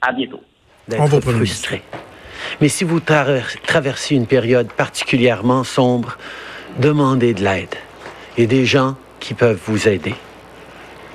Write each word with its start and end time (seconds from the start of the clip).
À 0.00 0.12
bientôt. 0.12 0.40
D'être 0.88 1.20
frustré. 1.20 1.82
Mais 2.60 2.68
si 2.68 2.84
vous 2.84 3.00
traversez 3.00 4.14
une 4.14 4.26
période 4.26 4.72
particulièrement 4.72 5.64
sombre, 5.64 6.16
demandez 6.78 7.34
de 7.34 7.44
l'aide 7.44 7.74
et 8.36 8.46
des 8.46 8.64
gens 8.64 8.96
qui 9.20 9.34
peuvent 9.34 9.60
vous 9.66 9.88
aider. 9.88 10.14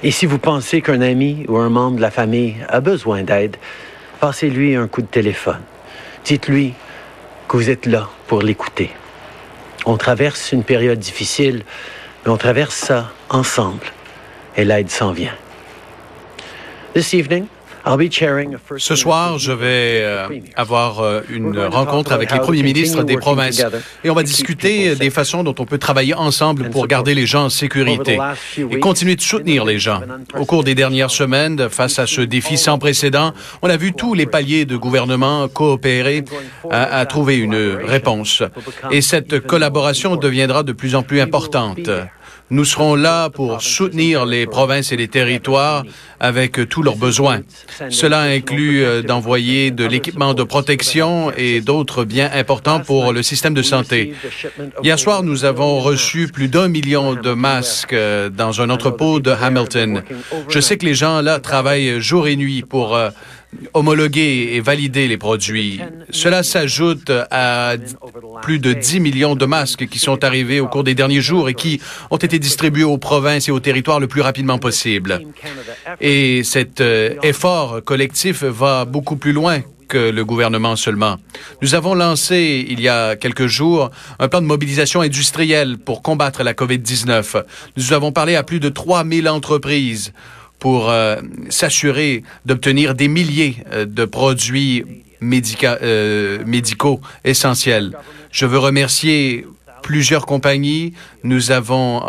Et 0.04 0.12
si 0.12 0.26
vous 0.26 0.38
pensez 0.38 0.82
qu'un 0.82 1.02
ami 1.02 1.46
ou 1.48 1.58
un 1.58 1.70
membre 1.70 1.98
de 1.98 2.02
la 2.02 2.12
famille 2.12 2.56
a 2.70 2.80
besoin 2.80 3.24
d'aide, 3.24 3.58
passez-lui 4.20 4.76
un 4.76 4.88
coup 4.88 5.02
de 5.02 5.08
téléphone. 5.08 5.62
Dites-lui 6.24 6.74
que 7.48 7.58
vous 7.58 7.70
êtes 7.70 7.86
là 7.86 8.10
pour 8.28 8.42
l'écouter. 8.42 8.92
On 9.86 9.98
traverse 9.98 10.52
une 10.52 10.64
période 10.64 11.00
difficile, 11.00 11.64
mais 12.24 12.32
on 12.32 12.38
traverse 12.38 12.76
ça 12.76 13.12
ensemble 13.30 13.86
et 14.58 14.66
l'aide 14.66 14.90
s'en 14.90 15.12
vient. 15.12 15.36
This 16.94 17.14
evening, 17.14 17.48
ce 18.78 18.96
soir, 18.96 19.38
je 19.38 19.52
vais 19.52 20.02
euh, 20.02 20.28
avoir 20.56 21.00
euh, 21.00 21.22
une 21.30 21.60
rencontre 21.60 22.12
avec 22.12 22.32
les 22.32 22.40
premiers 22.40 22.64
ministres 22.64 23.04
des 23.04 23.18
provinces 23.18 23.64
et 24.04 24.10
on 24.10 24.14
va 24.14 24.24
discuter 24.24 24.96
des 24.96 25.10
façons 25.10 25.44
dont 25.44 25.56
on 25.60 25.66
peut 25.66 25.78
travailler 25.78 26.14
ensemble 26.14 26.70
pour 26.70 26.88
garder 26.88 27.14
les 27.14 27.26
gens 27.26 27.46
en 27.46 27.50
sécurité 27.50 28.18
et 28.58 28.80
continuer 28.80 29.16
de 29.16 29.22
soutenir 29.22 29.66
les 29.66 29.80
gens. 29.80 30.02
Au 30.38 30.46
cours 30.46 30.64
des 30.64 30.76
dernières 30.76 31.12
semaines, 31.12 31.70
face 31.70 32.00
à 32.00 32.08
ce 32.08 32.22
défi 32.22 32.58
sans 32.58 32.80
précédent, 32.80 33.34
on 33.62 33.70
a 33.70 33.78
vu 33.78 33.94
tous 33.94 34.14
les 34.14 34.26
paliers 34.26 34.66
de 34.66 34.78
gouvernement 34.78 35.48
coopérer 35.48 36.24
à, 36.72 37.00
à 37.00 37.06
trouver 37.06 37.38
une 37.38 37.78
réponse. 37.84 38.44
Et 38.92 39.02
cette 39.02 39.40
collaboration 39.42 40.16
deviendra 40.16 40.64
de 40.64 40.72
plus 40.72 40.96
en 40.96 41.04
plus 41.04 41.22
importante. 41.22 41.90
Nous 42.52 42.66
serons 42.66 42.94
là 42.94 43.32
pour 43.32 43.60
soutenir 43.64 44.26
les 44.26 44.46
provinces 44.46 44.92
et 44.92 44.98
les 44.98 45.08
territoires 45.08 45.84
avec 46.20 46.70
tous 46.70 46.84
leurs 46.84 46.96
besoins. 46.96 47.42
Cela 47.90 48.22
inclut 48.22 48.84
euh, 48.84 49.02
d'envoyer 49.02 49.72
de 49.72 49.84
l'équipement 49.84 50.36
de 50.36 50.44
protection 50.44 51.32
et 51.36 51.62
d'autres 51.62 52.06
biens 52.06 52.30
importants 52.34 52.82
pour 52.82 53.14
le 53.14 53.24
système 53.24 53.56
de 53.56 53.64
santé. 53.64 54.14
Hier 54.84 55.00
soir, 55.00 55.24
nous 55.24 55.44
avons 55.44 55.80
reçu 55.80 56.28
plus 56.28 56.48
d'un 56.48 56.68
million 56.68 57.16
de 57.16 57.32
masques 57.32 57.94
euh, 57.94 58.30
dans 58.30 58.62
un 58.62 58.70
entrepôt 58.70 59.20
de 59.20 59.32
Hamilton. 59.32 60.04
Je 60.48 60.60
sais 60.60 60.78
que 60.78 60.86
les 60.86 60.94
gens 60.94 61.22
là 61.22 61.40
travaillent 61.40 62.00
jour 62.00 62.28
et 62.28 62.36
nuit 62.36 62.62
pour 62.62 62.96
euh, 62.96 63.10
homologuer 63.74 64.56
et 64.56 64.62
valider 64.62 65.08
les 65.08 65.18
produits. 65.18 65.80
Cela 66.10 66.44
s'ajoute 66.44 67.12
à 67.32 67.76
plus 68.42 68.60
de 68.60 68.74
10 68.74 69.00
millions 69.00 69.36
de 69.36 69.46
masques 69.46 69.88
qui 69.88 70.00
sont 70.00 70.24
arrivés 70.24 70.60
au 70.60 70.68
cours 70.68 70.84
des 70.84 70.96
derniers 70.96 71.22
jours 71.22 71.50
et 71.50 71.54
qui 71.54 71.82
ont 72.12 72.18
été 72.18 72.40
distribués 72.40 72.84
aux 72.84 72.98
provinces 72.98 73.48
et 73.48 73.52
aux 73.52 73.60
territoires 73.60 74.00
le 74.00 74.08
plus 74.08 74.22
rapidement 74.22 74.58
possible. 74.58 75.22
Et 76.02 76.44
cet 76.44 76.82
euh, 76.82 77.16
effort 77.24 77.84
collectif 77.84 78.44
va 78.44 78.86
beaucoup 78.86 79.16
plus 79.16 79.34
loin 79.34 79.62
que 79.88 80.10
le 80.10 80.26
gouvernement 80.26 80.76
seulement. 80.76 81.18
Nous 81.62 81.76
avons 81.76 81.94
lancé, 81.94 82.66
il 82.68 82.82
y 82.82 82.90
a 82.90 83.16
quelques 83.16 83.48
jours, 83.48 83.92
un 84.20 84.28
plan 84.28 84.42
de 84.42 84.48
mobilisation 84.48 85.02
industrielle 85.02 85.78
pour 85.78 86.02
combattre 86.02 86.44
la 86.44 86.54
COVID-19. 86.54 87.44
Nous 87.78 87.94
avons 87.94 88.12
parlé 88.12 88.36
à 88.36 88.44
plus 88.44 88.60
de 88.60 88.70
3000 88.70 89.30
entreprises 89.30 90.14
pour 90.66 90.90
euh, 90.90 91.18
s'assurer 91.50 92.24
d'obtenir 92.48 92.96
des 92.96 93.08
milliers 93.08 93.58
euh, 93.72 93.86
de 93.86 94.04
produits 94.04 94.84
euh, 95.22 96.44
médicaux 96.44 97.02
essentiels. 97.24 97.96
Je 98.32 98.48
veux 98.48 98.58
remercier 98.58 99.46
plusieurs 99.84 100.26
compagnies. 100.26 100.94
Nous 101.24 101.52
avons 101.52 102.02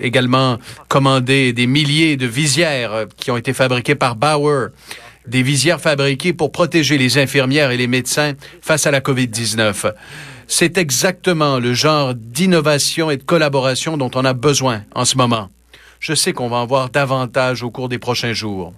également 0.00 0.56
commandé 0.88 1.52
des 1.52 1.66
milliers 1.66 2.16
de 2.16 2.24
visières 2.24 3.04
qui 3.18 3.30
ont 3.30 3.36
été 3.36 3.52
fabriquées 3.52 3.96
par 3.96 4.16
Bauer, 4.16 4.68
des 5.26 5.42
visières 5.42 5.78
fabriquées 5.78 6.32
pour 6.32 6.50
protéger 6.50 6.96
les 6.96 7.18
infirmières 7.18 7.70
et 7.70 7.76
les 7.76 7.86
médecins 7.86 8.32
face 8.62 8.86
à 8.86 8.90
la 8.90 9.00
COVID-19. 9.00 9.92
C'est 10.46 10.78
exactement 10.78 11.58
le 11.58 11.74
genre 11.74 12.14
d'innovation 12.14 13.10
et 13.10 13.18
de 13.18 13.24
collaboration 13.24 13.98
dont 13.98 14.10
on 14.14 14.24
a 14.24 14.32
besoin 14.32 14.84
en 14.94 15.04
ce 15.04 15.18
moment. 15.18 15.50
Je 16.00 16.14
sais 16.14 16.32
qu'on 16.32 16.48
va 16.48 16.56
en 16.58 16.66
voir 16.66 16.90
davantage 16.90 17.62
au 17.62 17.70
cours 17.70 17.88
des 17.88 17.98
prochains 17.98 18.32
jours. 18.32 18.72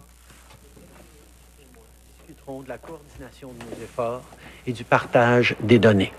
de 2.49 2.69
la 2.69 2.79
coordination 2.79 3.49
de 3.49 3.65
nos 3.65 3.85
efforts 3.85 4.23
et 4.67 4.73
du 4.73 4.83
partage 4.83 5.55
des 5.61 5.79
données. 5.79 6.13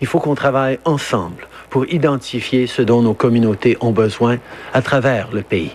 Il 0.00 0.06
faut 0.06 0.18
qu'on 0.18 0.34
travaille 0.34 0.78
ensemble 0.86 1.46
pour 1.68 1.86
identifier 1.86 2.66
ce 2.66 2.80
dont 2.80 3.02
nos 3.02 3.12
communautés 3.12 3.76
ont 3.82 3.90
besoin 3.90 4.38
à 4.72 4.80
travers 4.80 5.30
le 5.32 5.42
pays. 5.42 5.72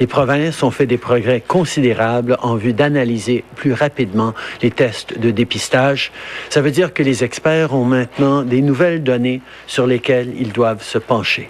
Les 0.00 0.08
provinces 0.08 0.62
ont 0.64 0.72
fait 0.72 0.86
des 0.86 0.98
progrès 0.98 1.40
considérables 1.40 2.36
en 2.42 2.56
vue 2.56 2.72
d'analyser 2.72 3.44
plus 3.54 3.72
rapidement 3.72 4.34
les 4.60 4.72
tests 4.72 5.16
de 5.18 5.30
dépistage. 5.30 6.10
Ça 6.50 6.60
veut 6.60 6.72
dire 6.72 6.92
que 6.92 7.04
les 7.04 7.22
experts 7.22 7.74
ont 7.74 7.84
maintenant 7.84 8.42
des 8.42 8.60
nouvelles 8.60 9.04
données 9.04 9.40
sur 9.68 9.86
lesquelles 9.86 10.34
ils 10.36 10.52
doivent 10.52 10.82
se 10.82 10.98
pencher. 10.98 11.48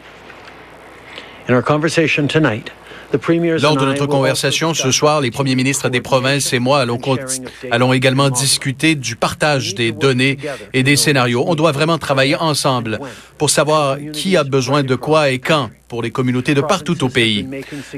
Lors 3.60 3.76
de 3.76 3.84
notre 3.84 4.06
conversation 4.06 4.74
ce 4.74 4.90
soir, 4.90 5.20
les 5.20 5.30
premiers 5.30 5.54
ministres 5.54 5.88
des 5.88 6.00
provinces 6.00 6.52
et 6.52 6.58
moi 6.58 6.80
allons, 6.80 6.98
allons 7.70 7.92
également 7.92 8.28
discuter 8.30 8.96
du 8.96 9.14
partage 9.14 9.74
des 9.74 9.92
données 9.92 10.38
et 10.72 10.82
des 10.82 10.96
scénarios. 10.96 11.44
On 11.46 11.54
doit 11.54 11.72
vraiment 11.72 11.98
travailler 11.98 12.34
ensemble 12.34 12.98
pour 13.38 13.50
savoir 13.50 13.98
qui 14.12 14.36
a 14.36 14.42
besoin 14.42 14.82
de 14.82 14.94
quoi 14.96 15.30
et 15.30 15.38
quand 15.38 15.70
pour 15.88 16.02
les 16.02 16.10
communautés 16.10 16.54
de 16.54 16.60
partout 16.60 17.04
au 17.04 17.08
pays. 17.08 17.46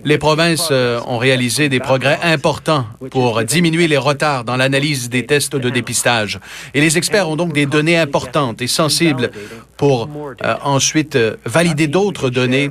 Les 0.05 0.19
provinces 0.19 0.69
euh, 0.71 1.01
ont 1.07 1.19
réalisé 1.19 1.69
des 1.69 1.81
progrès 1.81 2.19
importants 2.23 2.87
pour 3.11 3.43
diminuer 3.45 3.89
les 3.89 3.97
retards 3.97 4.45
dans 4.45 4.57
l'analyse 4.57 5.09
des 5.09 5.27
tests 5.27 5.57
de 5.57 5.71
dépistage. 5.71 6.41
Et 6.75 6.81
les 6.81 6.99
experts 6.99 7.29
ont 7.29 7.37
donc 7.37 7.53
des 7.53 7.67
données 7.67 7.99
importantes 7.99 8.61
et 8.63 8.67
sensibles 8.67 9.31
pour 9.77 10.09
euh, 10.45 10.55
ensuite 10.65 11.17
euh, 11.17 11.37
valider 11.45 11.87
d'autres 11.87 12.31
données 12.31 12.71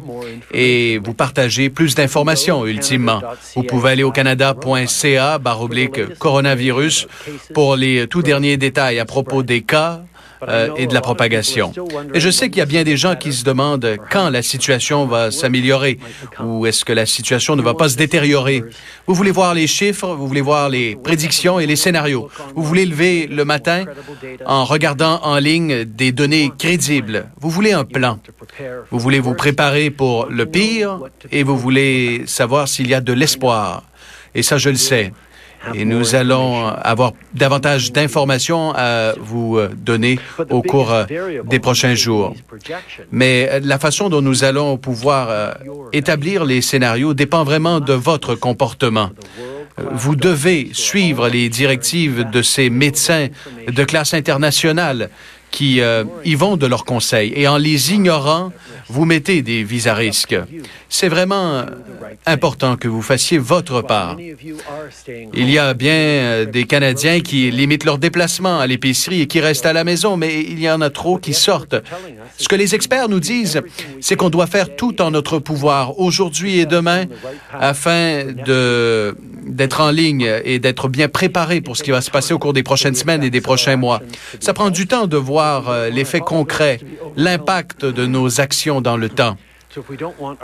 et 0.53 0.99
vous 1.03 1.13
partager 1.13 1.69
plus 1.69 1.95
d'informations 1.95 2.65
ultimement. 2.65 3.21
Vous 3.55 3.63
pouvez 3.63 3.91
aller 3.91 4.03
au 4.03 4.11
canada.ca 4.11 5.39
oblique 5.59 6.17
coronavirus 6.17 7.07
pour 7.53 7.75
les 7.75 8.07
tout 8.07 8.21
derniers 8.21 8.57
détails 8.57 8.99
à 8.99 9.05
propos 9.05 9.43
des 9.43 9.61
cas, 9.61 10.01
euh, 10.47 10.69
et 10.77 10.87
de 10.87 10.93
la 10.93 11.01
propagation. 11.01 11.71
Et 12.13 12.19
je 12.19 12.29
sais 12.29 12.49
qu'il 12.49 12.59
y 12.59 12.61
a 12.61 12.65
bien 12.65 12.83
des 12.83 12.97
gens 12.97 13.15
qui 13.15 13.33
se 13.33 13.43
demandent 13.43 13.97
quand 14.11 14.29
la 14.29 14.41
situation 14.41 15.05
va 15.05 15.31
s'améliorer 15.31 15.99
ou 16.43 16.65
est-ce 16.65 16.85
que 16.85 16.93
la 16.93 17.05
situation 17.05 17.55
ne 17.55 17.61
va 17.61 17.73
pas 17.73 17.89
se 17.89 17.97
détériorer. 17.97 18.63
Vous 19.07 19.15
voulez 19.15 19.31
voir 19.31 19.53
les 19.53 19.67
chiffres, 19.67 20.13
vous 20.15 20.27
voulez 20.27 20.41
voir 20.41 20.69
les 20.69 20.95
prédictions 20.95 21.59
et 21.59 21.65
les 21.65 21.75
scénarios. 21.75 22.29
Vous 22.55 22.63
voulez 22.63 22.85
lever 22.85 23.27
le 23.27 23.45
matin 23.45 23.85
en 24.45 24.65
regardant 24.65 25.19
en 25.23 25.37
ligne 25.37 25.83
des 25.85 26.11
données 26.11 26.51
crédibles. 26.57 27.27
Vous 27.39 27.49
voulez 27.49 27.71
un 27.73 27.85
plan. 27.85 28.19
Vous 28.91 28.99
voulez 28.99 29.19
vous 29.19 29.33
préparer 29.33 29.89
pour 29.89 30.27
le 30.27 30.45
pire 30.45 30.99
et 31.31 31.43
vous 31.43 31.57
voulez 31.57 32.23
savoir 32.25 32.67
s'il 32.67 32.87
y 32.87 32.93
a 32.93 33.01
de 33.01 33.13
l'espoir. 33.13 33.83
Et 34.33 34.43
ça, 34.43 34.57
je 34.57 34.69
le 34.69 34.75
sais 34.75 35.11
et 35.73 35.85
nous 35.85 36.15
allons 36.15 36.67
avoir 36.67 37.13
davantage 37.33 37.91
d'informations 37.91 38.73
à 38.75 39.13
vous 39.19 39.57
euh, 39.57 39.69
donner 39.75 40.19
au 40.49 40.61
cours 40.61 40.91
euh, 40.91 41.05
des 41.45 41.59
prochains 41.59 41.95
jours. 41.95 42.35
Mais 43.11 43.49
euh, 43.51 43.59
la 43.63 43.79
façon 43.79 44.09
dont 44.09 44.21
nous 44.21 44.43
allons 44.43 44.77
pouvoir 44.77 45.55
établir 45.93 46.45
les 46.45 46.61
scénarios 46.61 47.13
dépend 47.13 47.43
vraiment 47.43 47.79
de 47.79 47.93
votre 47.93 48.35
comportement. 48.35 49.09
Vous 49.91 50.15
devez 50.15 50.69
suivre 50.71 51.27
les 51.27 51.49
directives 51.49 52.29
de 52.29 52.41
ces 52.41 52.69
médecins 52.69 53.27
de 53.67 53.83
classe 53.83 54.13
internationale 54.13 55.09
qui 55.55 55.81
y 56.25 56.35
vont 56.35 56.57
de 56.57 56.67
leurs 56.67 56.85
conseils. 56.85 57.31
Et 57.35 57.47
en 57.47 57.57
les 57.57 57.93
ignorant, 57.93 58.51
vous 58.87 59.05
mettez 59.05 59.41
des 59.41 59.63
vis 59.63 59.87
à 59.87 59.95
risque. 59.95 60.35
C'est 60.89 61.07
vraiment 61.07 61.65
important 62.25 62.75
que 62.75 62.87
vous 62.87 63.01
fassiez 63.01 63.37
votre 63.37 63.81
part. 63.81 64.17
Il 65.33 65.49
y 65.49 65.57
a 65.57 65.73
bien 65.73 65.93
euh, 65.93 66.45
des 66.45 66.65
Canadiens 66.65 67.19
qui 67.21 67.51
limitent 67.51 67.85
leurs 67.85 67.97
déplacements 67.97 68.59
à 68.59 68.67
l'épicerie 68.67 69.21
et 69.21 69.27
qui 69.27 69.39
restent 69.39 69.65
à 69.65 69.73
la 69.73 69.83
maison, 69.83 70.17
mais 70.17 70.41
il 70.41 70.59
y 70.59 70.69
en 70.69 70.81
a 70.81 70.89
trop 70.89 71.17
qui 71.17 71.33
sortent. 71.33 71.75
Ce 72.37 72.47
que 72.47 72.55
les 72.55 72.75
experts 72.75 73.09
nous 73.09 73.19
disent, 73.19 73.61
c'est 74.01 74.15
qu'on 74.15 74.29
doit 74.29 74.47
faire 74.47 74.75
tout 74.75 75.01
en 75.01 75.11
notre 75.11 75.39
pouvoir 75.39 75.99
aujourd'hui 75.99 76.59
et 76.59 76.65
demain 76.65 77.05
afin 77.53 78.23
de 78.25 79.15
d'être 79.45 79.81
en 79.81 79.91
ligne 79.91 80.29
et 80.43 80.59
d'être 80.59 80.87
bien 80.87 81.07
préparé 81.07 81.61
pour 81.61 81.77
ce 81.77 81.83
qui 81.83 81.91
va 81.91 82.01
se 82.01 82.11
passer 82.11 82.33
au 82.33 82.39
cours 82.39 82.53
des 82.53 82.63
prochaines 82.63 82.95
semaines 82.95 83.23
et 83.23 83.29
des 83.29 83.41
prochains 83.41 83.75
mois. 83.75 84.01
Ça 84.39 84.53
prend 84.53 84.69
du 84.69 84.87
temps 84.87 85.07
de 85.07 85.17
voir 85.17 85.69
euh, 85.69 85.89
l'effet 85.89 86.19
concret, 86.19 86.79
l'impact 87.15 87.85
de 87.85 88.05
nos 88.05 88.41
actions 88.41 88.81
dans 88.81 88.97
le 88.97 89.09
temps. 89.09 89.37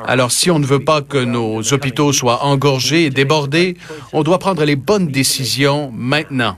Alors, 0.05 0.31
si 0.31 0.51
on 0.51 0.59
ne 0.59 0.65
veut 0.65 0.83
pas 0.83 1.01
que 1.01 1.17
nos 1.17 1.61
hôpitaux 1.73 2.11
soient 2.11 2.43
engorgés 2.43 3.05
et 3.05 3.09
débordés, 3.09 3.77
on 4.13 4.23
doit 4.23 4.39
prendre 4.39 4.63
les 4.65 4.75
bonnes 4.75 5.07
décisions 5.07 5.91
maintenant. 5.93 6.57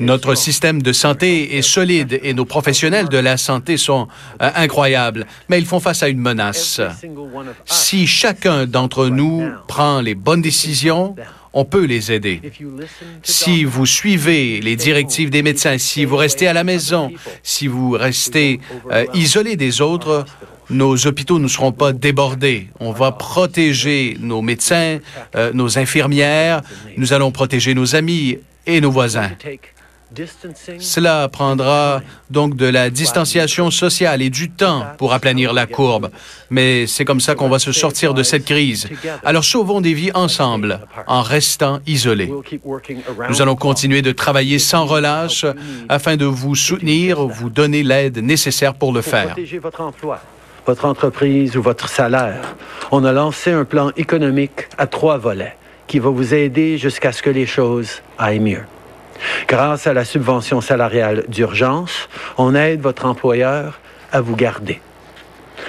Notre 0.00 0.34
système 0.34 0.82
de 0.82 0.92
santé 0.92 1.56
est 1.56 1.62
solide 1.62 2.18
et 2.22 2.34
nos 2.34 2.44
professionnels 2.44 3.08
de 3.08 3.18
la 3.18 3.36
santé 3.36 3.76
sont 3.76 4.08
euh, 4.42 4.50
incroyables, 4.56 5.26
mais 5.48 5.58
ils 5.58 5.66
font 5.66 5.78
face 5.78 6.02
à 6.02 6.08
une 6.08 6.18
menace. 6.18 6.80
Si 7.64 8.06
chacun 8.06 8.66
d'entre 8.66 9.06
nous 9.06 9.48
prend 9.68 10.00
les 10.00 10.14
bonnes 10.16 10.42
décisions, 10.42 11.14
on 11.52 11.64
peut 11.64 11.84
les 11.84 12.10
aider. 12.12 12.42
Si 13.22 13.64
vous 13.64 13.86
suivez 13.86 14.60
les 14.60 14.76
directives 14.76 15.30
des 15.30 15.42
médecins, 15.42 15.78
si 15.78 16.04
vous 16.04 16.16
restez 16.16 16.48
à 16.48 16.52
la 16.52 16.64
maison, 16.64 17.12
si 17.42 17.66
vous 17.68 17.92
restez 17.92 18.60
euh, 18.90 19.06
isolé 19.14 19.56
des 19.56 19.80
autres, 19.80 20.26
nos 20.70 21.06
hôpitaux 21.06 21.38
ne 21.38 21.48
seront 21.48 21.72
pas 21.72 21.92
débordés. 21.92 22.68
On 22.80 22.90
va 22.90 23.12
protéger 23.12 24.16
nos 24.20 24.42
médecins, 24.42 24.98
euh, 25.36 25.52
nos 25.54 25.78
infirmières, 25.78 26.62
nous 26.96 27.12
allons 27.12 27.30
protéger 27.30 27.74
nos 27.74 27.94
amis 27.94 28.38
et 28.66 28.80
nos 28.80 28.90
voisins. 28.90 29.30
Cela 30.78 31.28
prendra 31.28 32.00
donc 32.30 32.56
de 32.56 32.66
la 32.66 32.90
distanciation 32.90 33.70
sociale 33.72 34.22
et 34.22 34.30
du 34.30 34.50
temps 34.50 34.86
pour 34.98 35.12
aplanir 35.12 35.52
la 35.52 35.66
courbe. 35.66 36.10
Mais 36.48 36.86
c'est 36.86 37.04
comme 37.04 37.20
ça 37.20 37.34
qu'on 37.34 37.48
va 37.48 37.58
se 37.58 37.72
sortir 37.72 38.14
de 38.14 38.22
cette 38.22 38.44
crise. 38.44 38.88
Alors 39.24 39.44
sauvons 39.44 39.80
des 39.80 39.94
vies 39.94 40.12
ensemble 40.14 40.80
en 41.08 41.22
restant 41.22 41.80
isolés. 41.86 42.32
Nous 43.28 43.42
allons 43.42 43.56
continuer 43.56 44.00
de 44.00 44.12
travailler 44.12 44.60
sans 44.60 44.86
relâche 44.86 45.44
afin 45.88 46.16
de 46.16 46.24
vous 46.24 46.54
soutenir, 46.54 47.26
vous 47.26 47.50
donner 47.50 47.82
l'aide 47.82 48.18
nécessaire 48.18 48.74
pour 48.74 48.92
le 48.92 49.02
faire 49.02 49.34
votre 50.66 50.84
entreprise 50.84 51.56
ou 51.56 51.62
votre 51.62 51.88
salaire. 51.88 52.56
On 52.90 53.04
a 53.04 53.12
lancé 53.12 53.52
un 53.52 53.64
plan 53.64 53.92
économique 53.96 54.66
à 54.76 54.88
trois 54.88 55.16
volets 55.16 55.56
qui 55.86 55.98
va 55.98 56.10
vous 56.10 56.34
aider 56.34 56.78
jusqu'à 56.78 57.12
ce 57.12 57.22
que 57.22 57.30
les 57.30 57.46
choses 57.46 58.02
aillent 58.18 58.40
mieux. 58.40 58.64
Grâce 59.48 59.86
à 59.86 59.92
la 59.92 60.04
subvention 60.04 60.60
salariale 60.60 61.24
d'urgence, 61.28 62.08
on 62.38 62.54
aide 62.54 62.80
votre 62.80 63.06
employeur 63.06 63.80
à 64.12 64.20
vous 64.20 64.36
garder. 64.36 64.80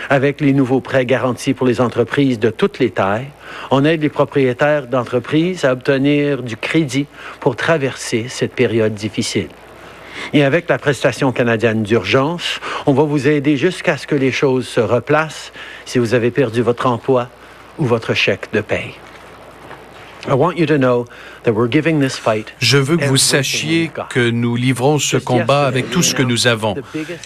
Avec 0.09 0.41
les 0.41 0.53
nouveaux 0.53 0.81
prêts 0.81 1.05
garantis 1.05 1.53
pour 1.53 1.65
les 1.65 1.81
entreprises 1.81 2.39
de 2.39 2.49
toutes 2.49 2.79
les 2.79 2.91
tailles, 2.91 3.27
on 3.71 3.85
aide 3.85 4.01
les 4.01 4.09
propriétaires 4.09 4.87
d'entreprises 4.87 5.65
à 5.65 5.73
obtenir 5.73 6.43
du 6.43 6.57
crédit 6.57 7.07
pour 7.39 7.55
traverser 7.55 8.27
cette 8.29 8.53
période 8.53 8.93
difficile. 8.93 9.49
Et 10.33 10.43
avec 10.43 10.67
la 10.67 10.77
prestation 10.77 11.31
canadienne 11.31 11.83
d'urgence, 11.83 12.59
on 12.85 12.93
va 12.93 13.03
vous 13.03 13.27
aider 13.27 13.55
jusqu'à 13.55 13.97
ce 13.97 14.07
que 14.07 14.15
les 14.15 14.31
choses 14.31 14.67
se 14.67 14.81
replacent 14.81 15.53
si 15.85 15.99
vous 15.99 16.13
avez 16.13 16.31
perdu 16.31 16.61
votre 16.61 16.87
emploi 16.87 17.29
ou 17.77 17.85
votre 17.85 18.13
chèque 18.13 18.47
de 18.51 18.61
paye. 18.61 18.95
I 20.27 20.33
want 20.33 20.57
you 20.57 20.65
to 20.65 20.77
know 20.77 21.07
je 22.59 22.77
veux 22.77 22.97
que 22.97 23.05
vous 23.05 23.17
sachiez 23.17 23.89
que 24.09 24.29
nous 24.29 24.55
livrons 24.57 24.99
ce 24.99 25.15
combat 25.15 25.65
avec 25.65 25.89
tout 25.89 26.03
ce 26.03 26.13
que 26.13 26.23
nous 26.23 26.47
avons. 26.47 26.75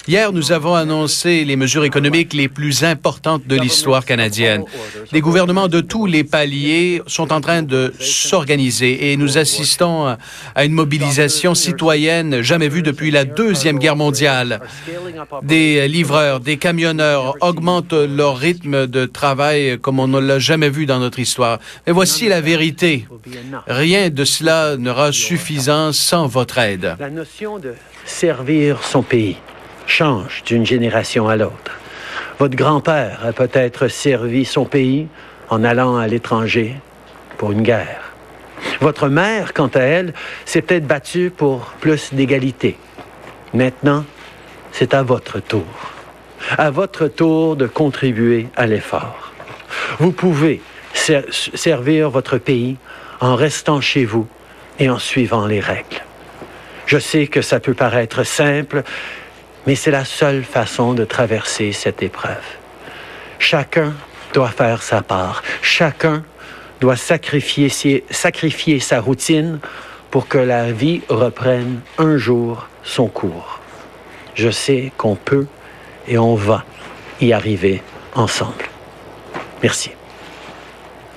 Hier, 0.08 0.32
nous 0.32 0.52
avons 0.52 0.76
annoncé 0.76 1.44
les 1.44 1.56
mesures 1.56 1.86
économiques 1.86 2.34
les 2.34 2.48
plus 2.48 2.84
importantes 2.84 3.48
de 3.48 3.56
l'histoire 3.56 4.06
canadienne. 4.06 4.64
Les 5.12 5.22
gouvernements 5.22 5.68
de 5.68 5.82
tous 5.82 6.06
les 6.06 6.24
paliers 6.24 7.02
sont 7.08 7.34
en 7.34 7.42
train 7.42 7.64
de 7.64 7.94
s'organiser 8.00 9.12
et 9.12 9.18
nous 9.18 9.40
assistons 9.40 10.16
à 10.56 10.66
une 10.66 10.74
mobilisation 10.74 11.56
citoyenne 11.56 12.42
jamais 12.42 12.70
vue 12.70 12.84
depuis 12.84 13.10
la 13.10 13.26
Deuxième 13.26 13.80
Guerre 13.80 13.96
mondiale. 13.96 14.62
Des 15.42 15.88
livreurs, 15.88 16.42
des 16.42 16.58
camionneurs 16.58 17.36
augmentent 17.42 17.94
leur 17.94 18.38
rythme 18.38 18.86
de 18.86 19.06
travail 19.06 19.80
comme 19.82 20.00
on 20.00 20.08
ne 20.08 20.20
l'a 20.20 20.38
jamais 20.38 20.70
vu 20.70 20.86
dans 20.86 21.00
notre 21.00 21.20
histoire. 21.20 21.58
Mais 21.88 21.94
voici 21.94 22.28
la 22.28 22.42
vérité. 22.42 23.08
Rien 23.68 24.11
de 24.12 24.26
cela 24.26 24.78
n'aura 24.78 25.12
suffisant 25.12 25.92
sans 25.92 26.28
votre 26.28 26.58
aide. 26.58 26.96
La 27.00 27.10
notion 27.10 27.60
de 27.60 27.74
servir 28.06 28.84
son 28.84 29.04
pays 29.04 29.38
change 29.88 30.44
d'une 30.46 30.66
génération 30.66 31.28
à 31.28 31.36
l'autre. 31.36 31.80
Votre 32.40 32.56
grand-père 32.56 33.26
a 33.26 33.34
peut-être 33.34 33.88
servi 33.88 34.46
son 34.46 34.66
pays 34.66 35.08
en 35.50 35.64
allant 35.64 35.98
à 35.98 36.08
l'étranger 36.08 36.76
pour 37.38 37.52
une 37.52 37.62
guerre. 37.62 38.12
Votre 38.80 39.10
mère, 39.10 39.54
quant 39.54 39.72
à 39.74 39.80
elle, 39.80 40.14
s'est 40.46 40.62
peut-être 40.62 40.88
battue 40.88 41.32
pour 41.36 41.66
plus 41.80 42.14
d'égalité. 42.14 42.78
Maintenant, 43.54 44.06
c'est 44.72 44.94
à 44.94 45.04
votre 45.04 45.40
tour. 45.40 45.66
À 46.58 46.72
votre 46.72 47.08
tour 47.08 47.56
de 47.56 47.68
contribuer 47.68 48.48
à 48.56 48.66
l'effort. 48.66 49.32
Vous 50.00 50.12
pouvez 50.12 50.62
servir 50.94 52.10
votre 52.10 52.38
pays 52.38 52.78
en 53.22 53.36
restant 53.36 53.80
chez 53.80 54.04
vous 54.04 54.28
et 54.80 54.90
en 54.90 55.00
suivant 55.00 55.46
les 55.46 55.60
règles. 55.60 56.04
Je 56.86 56.98
sais 56.98 57.28
que 57.28 57.42
ça 57.42 57.60
peut 57.60 57.74
paraître 57.74 58.24
simple, 58.24 58.84
mais 59.66 59.76
c'est 59.76 59.92
la 59.92 60.06
seule 60.06 60.44
façon 60.44 60.94
de 60.94 61.06
traverser 61.06 61.72
cette 61.72 62.04
épreuve. 62.04 62.44
Chacun 63.40 63.94
doit 64.34 64.50
faire 64.50 64.82
sa 64.82 65.02
part. 65.02 65.44
Chacun 65.62 66.24
doit 66.80 66.96
sacrifier, 66.98 67.70
sa 68.80 69.00
routine 69.00 69.60
pour 70.10 70.28
que 70.28 70.40
la 70.40 70.72
vie 70.72 71.02
reprenne 71.10 71.80
un 71.98 72.18
jour 72.18 72.68
son 72.84 73.08
cours. 73.08 73.60
Je 74.34 74.50
sais 74.50 74.92
qu'on 74.98 75.16
peut 75.16 75.46
et 76.08 76.18
on 76.18 76.36
va 76.36 76.66
y 77.20 77.34
arriver 77.34 77.82
ensemble. 78.16 78.66
Merci. 79.62 79.92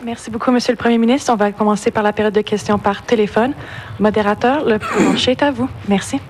Merci 0.05 0.31
beaucoup, 0.31 0.51
Monsieur 0.51 0.73
le 0.73 0.77
Premier 0.77 0.99
ministre. 0.99 1.33
On 1.33 1.37
va 1.37 1.51
commencer 1.51 1.91
par 1.91 2.03
la 2.03 2.13
période 2.13 2.35
de 2.35 2.43
questions 2.43 2.79
par 2.79 3.03
téléphone. 3.05 3.55
Modérateur, 3.99 4.65
le 4.67 4.79
plancher 4.79 5.31
est 5.31 5.43
à 5.43 5.51
vous. 5.51 5.69
Merci. 5.89 6.21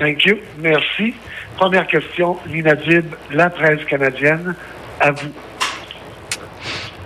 Thank 0.00 0.24
you. 0.24 0.36
Merci. 0.58 1.14
Première 1.56 1.86
question, 1.86 2.36
Nina 2.48 2.74
Dib, 2.74 3.14
la 3.30 3.50
presse 3.50 3.84
canadienne, 3.84 4.56
à 5.00 5.12
vous. 5.12 5.28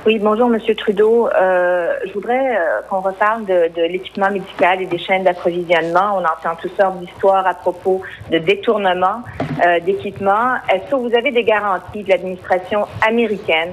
Oui, 0.07 0.19
bonjour, 0.19 0.49
Monsieur 0.49 0.75
Trudeau. 0.75 1.29
Euh, 1.29 1.93
je 2.07 2.13
voudrais 2.13 2.57
euh, 2.57 2.81
qu'on 2.89 3.01
reparle 3.01 3.45
de, 3.45 3.71
de 3.77 3.83
l'équipement 3.83 4.31
médical 4.31 4.81
et 4.81 4.87
des 4.87 4.99
chaînes 4.99 5.25
d'approvisionnement. 5.25 6.17
On 6.17 6.25
entend 6.25 6.57
toutes 6.61 6.77
sortes 6.77 6.99
d'histoires 6.99 7.47
à 7.47 7.55
propos 7.55 8.01
de 8.31 8.39
détournement 8.39 9.23
euh, 9.65 9.79
d'équipements. 9.81 10.55
Est-ce 10.73 10.91
que 10.91 10.97
vous 10.97 11.15
avez 11.15 11.31
des 11.31 11.45
garanties 11.45 12.03
de 12.03 12.09
l'administration 12.09 12.87
américaine 13.07 13.71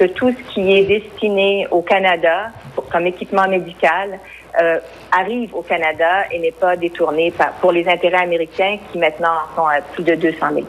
que 0.00 0.06
tout 0.06 0.32
ce 0.32 0.54
qui 0.54 0.72
est 0.72 0.84
destiné 0.84 1.66
au 1.70 1.82
Canada 1.82 2.50
comme 2.90 3.06
équipement 3.06 3.46
médical 3.46 4.18
euh, 4.58 4.78
arrive 5.12 5.54
au 5.54 5.60
Canada 5.60 6.24
et 6.30 6.38
n'est 6.38 6.52
pas 6.52 6.74
détourné 6.74 7.30
pour 7.60 7.70
les 7.70 7.86
intérêts 7.86 8.22
américains 8.22 8.78
qui 8.90 8.98
maintenant 8.98 9.40
sont 9.54 9.66
à 9.66 9.82
plus 9.82 10.02
de 10.02 10.14
200 10.14 10.38
000 10.54 10.66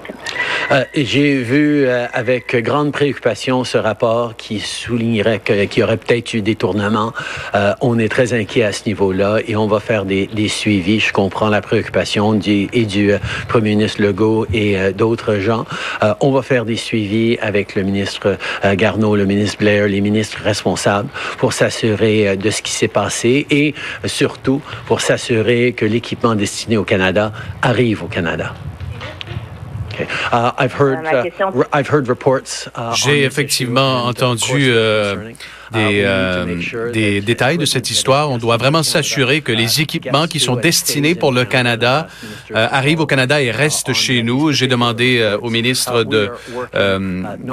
euh, 0.71 0.83
J'ai 0.93 1.35
vu 1.37 1.85
euh, 1.85 2.07
avec 2.13 2.55
grande 2.55 2.91
préoccupation 2.91 3.63
ce 3.63 3.77
rapport 3.77 4.35
qui 4.35 4.59
soulignerait 4.59 5.39
qu'il 5.39 5.79
y 5.79 5.83
aurait 5.83 5.97
peut-être 5.97 6.33
eu 6.33 6.41
détournement. 6.41 7.13
Euh, 7.55 7.73
on 7.81 7.99
est 7.99 8.09
très 8.09 8.33
inquiet 8.33 8.63
à 8.63 8.71
ce 8.71 8.85
niveau-là 8.85 9.39
et 9.47 9.55
on 9.55 9.67
va 9.67 9.79
faire 9.79 10.05
des, 10.05 10.27
des 10.27 10.47
suivis. 10.47 10.99
Je 10.99 11.13
comprends 11.13 11.49
la 11.49 11.61
préoccupation 11.61 12.33
du, 12.33 12.67
et 12.73 12.85
du 12.85 13.13
euh, 13.13 13.17
premier 13.47 13.71
ministre 13.71 14.01
Legault 14.01 14.45
et 14.53 14.77
euh, 14.77 14.91
d'autres 14.91 15.35
gens. 15.35 15.65
on 16.19 16.31
va 16.31 16.41
faire 16.41 16.65
des 16.65 16.75
suivis 16.75 17.37
avec 17.41 17.75
le 17.75 17.83
ministre 17.83 18.37
Garneau, 18.73 19.15
le 19.15 19.25
ministre 19.25 19.57
Blair, 19.59 19.87
les 19.87 20.01
ministres 20.01 20.39
responsables 20.43 21.09
pour 21.37 21.53
s'assurer 21.53 22.35
de 22.37 22.49
ce 22.49 22.61
qui 22.61 22.71
s'est 22.71 22.87
passé 22.87 23.45
et 23.49 23.73
surtout 24.05 24.61
pour 24.85 25.01
s'assurer 25.01 25.73
que 25.73 25.85
l'équipement 25.85 26.35
destiné 26.35 26.77
au 26.77 26.83
Canada 26.83 27.31
arrive 27.61 28.03
au 28.03 28.07
Canada. 28.07 28.53
J'ai 32.95 33.23
effectivement 33.23 34.05
entendu 34.05 34.71
euh, 34.71 35.31
des, 35.73 36.03
euh, 36.05 36.91
des 36.91 37.21
détails 37.21 37.57
de 37.57 37.65
cette 37.65 37.89
histoire. 37.89 38.29
On 38.29 38.37
doit 38.37 38.57
vraiment 38.57 38.83
s'assurer 38.83 39.41
que 39.41 39.51
les 39.51 39.81
équipements 39.81 40.27
qui 40.27 40.39
sont 40.39 40.55
destinés 40.55 41.15
pour 41.15 41.31
le 41.31 41.45
Canada 41.45 42.07
euh, 42.51 42.67
arrivent 42.71 43.01
au 43.01 43.05
Canada 43.05 43.41
et 43.41 43.51
restent 43.51 43.93
chez 43.93 44.23
nous. 44.23 44.51
J'ai 44.51 44.67
demandé 44.67 45.35
au 45.41 45.49
ministre 45.49 46.03
de 46.03 46.31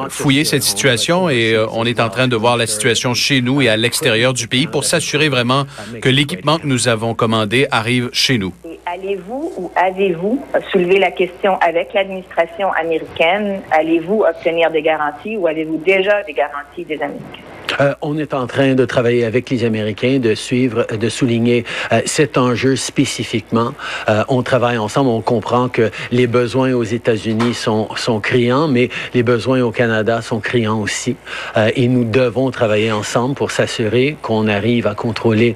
fouiller 0.08 0.44
cette 0.44 0.62
situation 0.62 1.28
et 1.28 1.56
on 1.72 1.84
est 1.84 2.00
en 2.00 2.08
train 2.08 2.28
de 2.28 2.36
voir 2.36 2.56
la 2.56 2.66
situation 2.66 3.14
chez 3.14 3.40
nous 3.40 3.62
et 3.62 3.68
à 3.68 3.76
l'extérieur 3.76 4.32
du 4.32 4.48
pays 4.48 4.66
pour 4.66 4.84
s'assurer 4.84 5.28
vraiment 5.28 5.64
que 6.00 6.08
l'équipement 6.08 6.58
que 6.58 6.66
nous 6.66 6.88
avons 6.88 7.14
commandé 7.14 7.66
arrive 7.70 8.10
chez 8.12 8.38
nous. 8.38 8.52
Allez-vous 8.86 9.52
ou 9.58 9.70
avez-vous 9.76 10.42
soulevé 10.72 10.98
la 10.98 11.10
question 11.10 11.58
avec 11.60 11.92
l'administration 11.92 12.72
américaine? 12.72 13.60
Allez-vous 13.70 14.24
obtenir 14.24 14.70
des 14.70 14.82
garanties 14.82 15.36
ou 15.36 15.46
avez-vous 15.46 15.76
déjà 15.78 16.22
des 16.22 16.32
garanties 16.32 16.84
des 16.84 17.00
Américains? 17.02 17.47
Euh, 17.80 17.94
on 18.02 18.18
est 18.18 18.34
en 18.34 18.46
train 18.46 18.74
de 18.74 18.84
travailler 18.84 19.24
avec 19.24 19.50
les 19.50 19.64
Américains, 19.64 20.18
de 20.18 20.34
suivre, 20.34 20.86
de 20.86 21.08
souligner 21.08 21.64
euh, 21.92 22.00
cet 22.06 22.36
enjeu 22.36 22.76
spécifiquement. 22.76 23.72
Euh, 24.08 24.24
on 24.28 24.42
travaille 24.42 24.78
ensemble, 24.78 25.10
on 25.10 25.20
comprend 25.20 25.68
que 25.68 25.90
les 26.10 26.26
besoins 26.26 26.72
aux 26.72 26.84
États-Unis 26.84 27.54
sont, 27.54 27.88
sont 27.96 28.20
criants, 28.20 28.68
mais 28.68 28.88
les 29.14 29.22
besoins 29.22 29.62
au 29.62 29.70
Canada 29.70 30.22
sont 30.22 30.40
criants 30.40 30.80
aussi. 30.80 31.16
et 31.56 31.88
nous 31.88 32.04
devons 32.04 32.50
travailler 32.50 32.92
ensemble 32.92 33.34
pour 33.34 33.50
s'assurer 33.50 34.16
qu'on 34.22 34.48
arrive 34.48 34.86
à 34.86 34.94
contrôler 34.94 35.54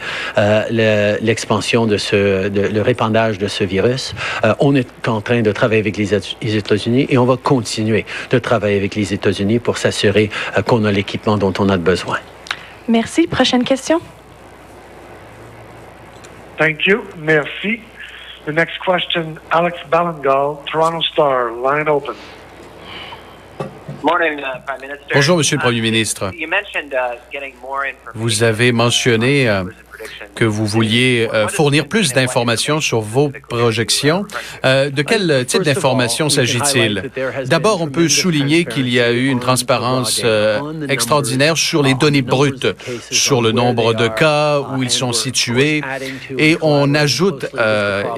l'expansion 0.71 1.87
de 1.87 1.97
ce, 1.97 2.49
de, 2.49 2.62
le 2.62 2.83
répandage 2.83 3.38
de 3.38 3.49
ce 3.49 3.64
virus. 3.64 4.14
on 4.61 4.75
est 4.75 5.09
en 5.09 5.21
train 5.21 5.43
de 5.43 5.52
travailler 5.52 5.81
avec 5.81 5.97
les 5.97 6.14
États-Unis 6.57 7.07
et 7.09 7.19
on 7.19 7.25
va 7.25 7.37
continuer 7.37 8.05
de 8.31 8.38
travailler 8.38 8.76
avec 8.76 8.95
les 8.95 9.12
États-Unis 9.12 9.59
pour 9.59 9.79
s'assurer 9.79 10.31
qu'on 10.67 10.85
a 10.85 10.93
l'équipement 10.93 11.37
dont 11.37 11.52
on 11.59 11.69
a 11.69 11.76
besoin. 11.76 12.12
Merci. 12.89 13.27
Prochaine 13.27 13.65
question. 13.65 14.01
Thank 16.59 16.87
you. 16.87 17.03
Merci. 17.17 17.83
The 18.45 18.53
next 18.53 18.79
question, 18.81 19.39
Alex 19.53 19.79
Ballingall, 19.89 20.65
Toronto 20.67 21.01
Star, 21.01 21.53
line 21.53 21.89
open. 21.89 22.17
Bonjour, 25.12 25.37
Monsieur 25.37 25.57
le 25.57 25.62
Premier 25.62 25.81
ministre. 25.81 26.33
Vous 28.15 28.43
avez 28.43 28.73
mentionné 28.73 29.49
que 30.35 30.44
vous 30.44 30.66
vouliez 30.66 31.28
euh, 31.32 31.49
fournir 31.49 31.87
plus 31.88 32.12
d'informations 32.12 32.80
sur 32.80 33.00
vos 33.00 33.30
projections. 33.49 34.25
Euh, 34.64 34.90
de 34.90 35.02
quel 35.02 35.44
type 35.47 35.62
d'informations 35.62 36.28
s'agit-il? 36.28 37.11
D'abord, 37.47 37.82
on 37.82 37.88
peut 37.88 38.09
souligner 38.09 38.64
qu'il 38.64 38.88
y 38.88 39.00
a 39.00 39.11
eu 39.12 39.28
une 39.28 39.40
transparence 39.40 40.23
euh, 40.25 40.61
extraordinaire 40.88 41.56
sur 41.56 41.82
les 41.82 41.94
données 41.94 42.23
brutes, 42.23 42.66
sur 43.11 43.42
le 43.42 43.52
nombre 43.52 43.94
de 43.94 44.09
cas, 44.09 44.61
où 44.61 44.82
ils 44.82 44.90
sont 44.90 45.12
situés, 45.12 45.82
et 46.38 46.56
on 46.62 46.94
ajoute 46.94 47.47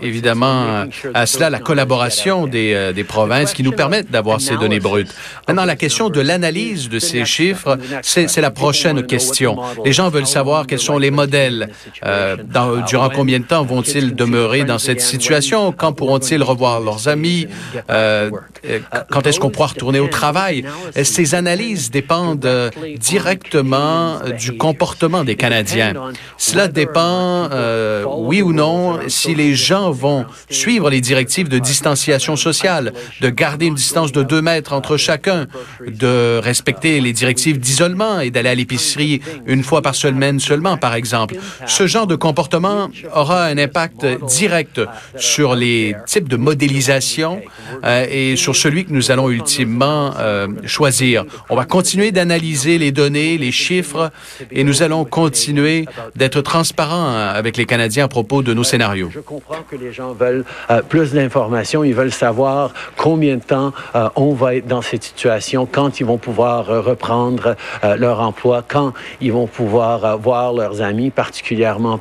évidemment 0.02 0.86
à 1.14 1.26
cela 1.26 1.50
la 1.50 1.58
collaboration 1.58 2.46
des, 2.46 2.92
des 2.94 3.04
provinces 3.04 3.52
qui 3.52 3.62
nous 3.62 3.72
permettent 3.72 4.10
d'avoir 4.10 4.40
ces 4.40 4.56
données 4.56 4.80
brutes. 4.80 5.14
Maintenant, 5.48 5.64
la 5.64 5.76
question 5.76 6.08
de 6.10 6.20
l'analyse 6.20 6.88
de 6.88 6.98
ces 6.98 7.24
chiffres, 7.24 7.78
c'est 8.02 8.40
la 8.40 8.50
prochaine 8.50 9.04
question. 9.06 9.58
Les 9.84 9.92
gens 9.92 10.08
veulent 10.08 10.26
savoir 10.26 10.66
quels 10.66 10.78
sont 10.78 10.98
les 10.98 11.10
modèles 11.10 11.70
euh, 12.04 12.36
durant 12.86 13.08
combien 13.08 13.38
de 13.38 13.44
temps 13.44 13.64
vont-ils 13.64 14.14
demeurer 14.14 14.64
dans 14.64 14.78
cette 14.78 15.00
situation? 15.00 15.72
Quand 15.72 15.92
pourront-ils 15.92 16.42
revoir 16.42 16.80
leurs 16.80 17.08
amis? 17.08 17.46
Euh, 17.90 18.30
euh, 18.68 18.78
quand 19.10 19.26
est-ce 19.26 19.40
qu'on 19.40 19.50
pourra 19.50 19.68
retourner 19.68 20.00
au 20.00 20.08
travail? 20.08 20.64
Ces 21.02 21.34
analyses 21.34 21.90
dépendent 21.90 22.70
directement 22.98 24.18
du 24.38 24.56
comportement 24.56 25.24
des 25.24 25.36
Canadiens? 25.36 25.94
Cela 26.36 26.68
dépend, 26.68 27.48
oui 28.06 28.42
ou 28.42 28.52
non, 28.52 29.00
si 29.08 29.34
les 29.34 29.54
gens 29.54 29.90
vont 29.90 30.26
suivre 30.50 30.90
les 30.90 31.00
directives 31.00 31.48
de 31.48 31.58
distanciation 31.58 32.36
sociale, 32.36 32.92
de 33.20 33.28
garder 33.28 33.66
une 33.66 33.74
distance 33.74 34.12
de 34.12 34.22
deux 34.22 34.42
mètres 34.42 34.72
entre 34.72 34.96
chacun, 34.96 35.46
de 35.86 36.38
respecter 36.42 37.00
les 37.00 37.12
directives 37.12 37.58
d'isolement 37.58 38.20
et 38.20 38.30
d'aller 38.30 38.50
à 38.50 38.54
l'épicerie 38.54 39.20
une 39.46 39.62
fois 39.62 39.82
par 39.82 39.94
semaine 39.94 40.40
seulement, 40.40 40.76
par 40.76 40.94
exemple. 40.94 41.36
Ce 41.66 41.87
genre 41.87 42.06
de 42.06 42.16
comportement 42.16 42.90
aura 43.14 43.44
un 43.44 43.59
impact 43.59 44.06
direct 44.26 44.80
sur 45.16 45.54
les 45.54 45.94
types 46.06 46.28
de 46.28 46.37
modélisation 46.37 47.40
euh, 47.85 48.06
et 48.11 48.37
sur 48.37 48.56
celui 48.56 48.85
que 48.85 48.92
nous 48.92 49.11
allons 49.11 49.30
ultimement 49.30 50.12
euh, 50.18 50.49
choisir. 50.66 51.25
On 51.50 51.56
va 51.56 51.64
continuer 51.64 52.12
d'analyser 52.12 52.78
les 52.78 52.92
données, 52.92 53.38
les 53.38 53.52
chiffres, 53.52 54.11
et 54.50 54.64
nous 54.64 54.83
allons 54.83 55.04
continuer 55.04 55.87
d'être 56.16 56.40
transparents 56.40 57.14
avec 57.14 57.56
les 57.56 57.66
Canadiens 57.66 58.04
à 58.04 58.09
propos 58.09 58.42
de 58.42 58.52
nos 58.54 58.64
scénarios. 58.64 59.11
Je 59.12 59.21
comprends 59.21 59.62
que 59.68 59.76
les 59.76 59.92
gens 59.92 60.12
veulent 60.12 60.44
euh, 60.71 60.83
plus 60.83 61.12
d'informations. 61.12 61.85
Ils 61.85 61.94
veulent 61.94 62.12
savoir 62.12 62.73
combien 62.97 63.37
de 63.37 63.42
temps 63.42 63.73
on 64.16 64.33
va 64.33 64.56
être 64.56 64.66
dans 64.66 64.83
cette 64.83 65.04
situation, 65.04 65.66
quand 65.66 66.00
ils 66.00 66.06
vont 66.06 66.18
pouvoir 66.18 66.66
reprendre 66.66 67.56
leur 67.83 68.21
emploi, 68.21 68.64
quand 68.66 68.92
ils 69.21 69.33
vont 69.33 69.47
pouvoir 69.47 70.18
voir 70.18 70.52
leurs 70.52 70.83
amis, 70.83 71.11
particulièrement 71.11 71.43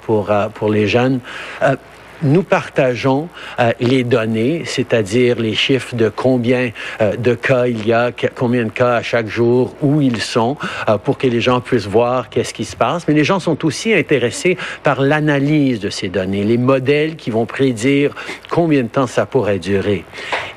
pour, 0.02 0.32
euh, 0.32 0.48
pour 0.50 0.70
les 0.70 0.88
jeunes. 0.88 1.20
Euh, 1.62 1.76
nous 2.22 2.44
partageons 2.44 3.28
euh, 3.60 3.74
les 3.82 4.06
données, 4.06 4.64
c'est-à-dire 4.66 5.38
les 5.40 5.56
chiffres 5.56 5.94
de 5.94 6.08
combien 6.08 6.70
de 7.18 7.34
cas 7.34 7.68
il 7.68 7.86
y 7.86 7.92
a, 7.92 8.12
combien 8.34 8.64
de 8.64 8.70
cas 8.70 8.96
à 8.96 9.02
chaque 9.02 9.28
jour, 9.28 9.76
où 9.82 10.00
ils 10.00 10.22
sont, 10.22 10.56
pour 11.04 11.18
que 11.18 11.28
les 11.28 11.42
gens 11.42 11.60
puissent 11.60 11.88
voir 11.88 12.30
qu'est-ce 12.30 12.54
qui 12.54 12.64
se 12.64 12.78
passe. 12.78 13.06
Mais 13.10 13.14
les 13.14 13.26
gens 13.26 13.42
sont 13.42 13.66
aussi 13.66 13.94
intéressés 13.94 14.58
par 14.84 15.02
l'analyse 15.02 15.82
de 15.82 15.90
ces 15.90 16.08
données, 16.08 16.46
les 16.46 16.58
modèles 16.58 17.18
qui 17.18 17.30
vont 17.30 17.46
prédire 17.46 18.16
combien 18.50 18.84
de 18.84 18.88
temps 18.88 19.08
ça 19.08 19.26
pourrait 19.26 19.60
durer. 19.60 20.06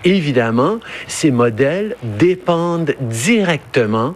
Évidemment, 0.04 0.78
ces 1.08 1.32
modèles 1.32 1.96
dépendent 2.04 2.94
directement 3.00 4.14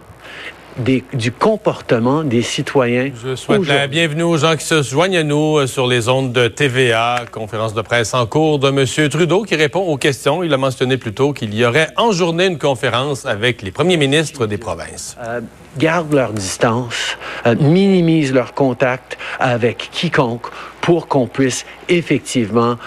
du 0.77 1.31
comportement 1.31 2.23
des 2.23 2.41
citoyens. 2.41 3.11
Je 3.23 3.35
souhaite 3.35 3.65
la 3.67 3.87
bienvenue 3.87 4.23
aux 4.23 4.37
gens 4.37 4.55
qui 4.55 4.65
se 4.65 4.81
joignent 4.81 5.17
à 5.17 5.23
nous 5.23 5.57
euh, 5.57 5.67
sur 5.67 5.87
les 5.87 6.09
ondes 6.09 6.31
de 6.31 6.47
TVA, 6.47 7.25
conférence 7.31 7.73
de 7.73 7.81
presse 7.81 8.13
en 8.13 8.25
cours 8.25 8.59
de 8.59 8.69
M. 8.69 9.09
Trudeau 9.09 9.43
qui 9.43 9.55
répond 9.55 9.81
aux 9.81 9.97
questions. 9.97 10.43
Il 10.43 10.53
a 10.53 10.57
mentionné 10.57 10.97
plus 10.97 11.13
tôt 11.13 11.33
qu'il 11.33 11.53
y 11.53 11.65
aurait 11.65 11.89
en 11.97 12.11
journée 12.11 12.45
une 12.45 12.57
conférence 12.57 13.25
avec 13.25 13.61
les 13.61 13.71
premiers 13.71 13.97
ministres 13.97 14.47
des 14.47 14.57
provinces. 14.57 15.17
Euh, 15.21 15.41
gardent 15.77 16.13
leur 16.13 16.33
distance, 16.33 17.17
euh, 17.45 17.55
minimisent 17.55 18.33
leur 18.33 18.53
contact 18.53 19.17
avec 19.39 19.89
quiconque 19.91 20.47
pour 20.81 21.07
qu'on 21.07 21.27
puisse 21.27 21.65
effectivement 21.89 22.77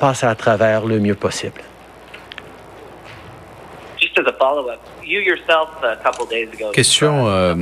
passer 0.00 0.26
à 0.26 0.34
travers 0.34 0.84
le 0.84 0.98
mieux 0.98 1.14
possible. 1.14 1.60
Question, 6.72 7.28
euh, 7.28 7.54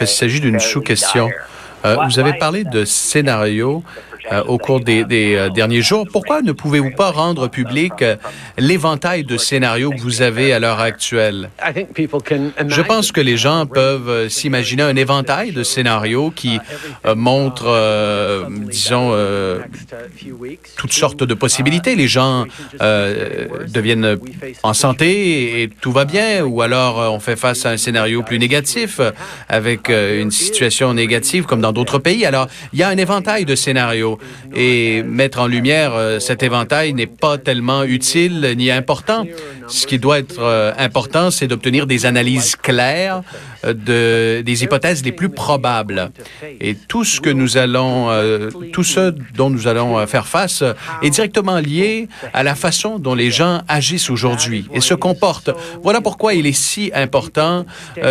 il 0.00 0.06
s'agit 0.06 0.40
d'une 0.40 0.60
sous-question. 0.60 1.30
Euh, 1.84 1.96
vous 2.08 2.18
avez 2.18 2.34
parlé 2.34 2.64
de 2.64 2.84
scénarios 2.84 3.82
euh, 4.32 4.42
au 4.44 4.58
cours 4.58 4.80
des, 4.80 5.04
euh, 5.08 5.50
derniers 5.50 5.82
jours. 5.82 6.04
Pourquoi 6.10 6.42
ne 6.42 6.50
pouvez-vous 6.50 6.90
pas 6.90 7.12
rendre 7.12 7.46
public 7.46 7.92
euh, 8.02 8.16
l'éventail 8.58 9.22
de 9.22 9.36
scénarios 9.36 9.90
que 9.90 10.00
vous 10.00 10.20
avez 10.20 10.52
à 10.52 10.58
l'heure 10.58 10.80
actuelle? 10.80 11.50
Je 12.66 12.82
pense 12.82 13.12
que 13.12 13.20
les 13.20 13.36
gens 13.36 13.66
peuvent 13.66 14.28
s'imaginer 14.28 14.82
un 14.82 14.96
éventail 14.96 15.52
de 15.52 15.62
scénarios 15.62 16.32
qui 16.34 16.58
montrent, 17.14 18.48
disons, 18.68 19.14
toutes 20.76 20.92
sortes 20.92 21.22
de 21.22 21.34
possibilités. 21.34 21.94
Les 21.94 22.08
gens 22.08 22.46
deviennent 22.80 24.18
en 24.62 24.74
santé 24.74 25.62
et 25.62 25.68
tout 25.68 25.92
va 25.92 26.04
bien, 26.04 26.44
ou 26.44 26.62
alors 26.62 27.12
on 27.12 27.20
fait 27.20 27.36
face 27.36 27.64
à 27.66 27.70
un 27.70 27.76
scénario 27.76 28.22
plus 28.22 28.38
négatif 28.38 29.00
avec 29.48 29.88
une 29.88 30.30
situation 30.30 30.94
négative 30.94 31.44
comme 31.44 31.60
dans 31.60 31.72
d'autres 31.72 31.98
pays. 31.98 32.24
Alors, 32.26 32.48
il 32.72 32.78
y 32.78 32.82
a 32.82 32.88
un 32.88 32.96
éventail 32.96 33.44
de 33.44 33.54
scénarios 33.54 34.15
et 34.54 35.02
mettre 35.02 35.40
en 35.40 35.46
lumière 35.46 35.94
euh, 35.94 36.18
cet 36.18 36.42
éventail 36.42 36.92
n'est 36.94 37.06
pas 37.06 37.38
tellement 37.38 37.84
utile 37.84 38.54
ni 38.56 38.70
important. 38.70 39.26
Ce 39.68 39.86
qui 39.86 39.98
doit 39.98 40.18
être 40.18 40.40
euh, 40.40 40.72
important, 40.78 41.30
c'est 41.30 41.48
d'obtenir 41.48 41.86
des 41.86 42.06
analyses 42.06 42.56
claires 42.56 43.22
de, 43.64 44.42
des 44.42 44.64
hypothèses 44.64 45.04
les 45.04 45.12
plus 45.12 45.28
probables. 45.28 46.10
Et 46.60 46.74
tout 46.74 47.04
ce 47.04 47.20
que 47.20 47.30
nous 47.30 47.56
allons, 47.56 48.08
tout 48.72 48.84
ce 48.84 49.14
dont 49.34 49.50
nous 49.50 49.68
allons 49.68 50.06
faire 50.06 50.26
face 50.26 50.62
est 51.02 51.10
directement 51.10 51.58
lié 51.58 52.08
à 52.32 52.42
la 52.42 52.54
façon 52.54 52.98
dont 52.98 53.14
les 53.14 53.30
gens 53.30 53.62
agissent 53.68 54.10
aujourd'hui 54.10 54.66
et 54.72 54.80
se 54.80 54.94
comportent. 54.94 55.50
Voilà 55.82 56.00
pourquoi 56.00 56.34
il 56.34 56.46
est 56.46 56.52
si 56.52 56.90
important 56.94 57.66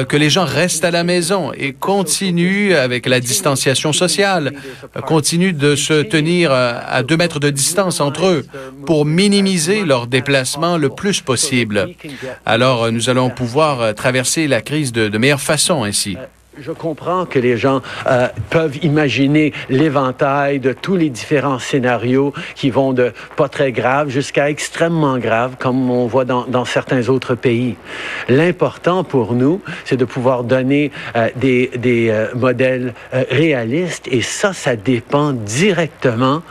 que 0.09 0.17
les 0.17 0.29
gens 0.29 0.45
restent 0.45 0.85
à 0.85 0.91
la 0.91 1.03
maison 1.03 1.51
et 1.53 1.73
continuent 1.73 2.73
avec 2.73 3.05
la 3.05 3.19
distanciation 3.19 3.93
sociale, 3.93 4.53
continuent 5.05 5.55
de 5.55 5.75
se 5.75 6.01
tenir 6.01 6.51
euh, 6.51 6.79
à 6.87 7.03
deux 7.03 7.17
mètres 7.17 7.39
de 7.39 7.49
distance 7.49 7.99
entre 7.99 8.25
eux 8.25 8.45
pour 8.85 9.05
minimiser 9.05 9.85
leur 9.85 10.07
déplacement 10.07 10.77
le 10.77 10.89
plus 10.89 11.21
possible. 11.21 11.89
Alors, 12.45 12.83
euh, 12.83 12.91
nous 12.91 13.09
allons 13.09 13.29
pouvoir 13.29 13.81
euh, 13.81 13.93
traverser 13.93 14.47
la 14.47 14.61
crise 14.61 14.91
de, 14.91 15.07
de 15.07 15.17
meilleure 15.17 15.34
façon 15.37 15.83
ainsi. 15.83 16.17
Je 16.57 16.71
comprends 16.71 17.25
que 17.25 17.37
les 17.37 17.57
gens 17.57 17.81
euh, 18.07 18.29
peuvent 18.49 18.77
imaginer 18.81 19.51
l'éventail 19.69 20.61
de 20.61 20.71
tous 20.71 20.95
les 20.95 21.09
différents 21.09 21.59
scénarios 21.59 22.33
qui 22.55 22.69
vont 22.69 22.93
de 22.93 23.11
pas 23.35 23.49
très 23.49 23.73
grave 23.73 24.07
jusqu'à 24.07 24.49
extrêmement 24.49 25.17
grave, 25.17 25.55
comme 25.59 25.89
on 25.91 26.07
voit 26.07 26.23
dans, 26.23 26.65
certains 26.65 27.09
autres 27.09 27.35
pays. 27.35 27.75
L'important 28.29 29.03
pour 29.03 29.33
nous, 29.33 29.61
c'est 29.83 29.97
de 29.97 30.05
pouvoir 30.05 30.45
donner 30.45 30.91
euh, 31.17 31.29
des, 31.35 31.71
des 31.75 32.09
euh, 32.09 32.33
modèles 32.35 32.93
réalistes 33.11 34.07
et 34.09 34.21
ça, 34.21 34.53
ça 34.53 34.77
dépend 34.77 35.33
directement 35.33 36.41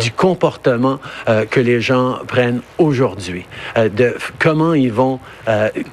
du 0.00 0.12
comportement 0.12 1.00
que 1.50 1.60
les 1.60 1.80
gens 1.80 2.18
prennent 2.26 2.60
aujourd'hui, 2.78 3.46
de 3.76 4.14
comment 4.38 4.74
ils 4.74 4.92
vont 4.92 5.20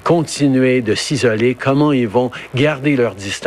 continuer 0.03 0.81
de 0.81 0.95
s'isoler, 0.95 1.55
comment 1.55 1.91
ils 1.91 2.07
vont 2.07 2.31
garder 2.53 2.95
leur 2.95 3.15
distance 3.15 3.38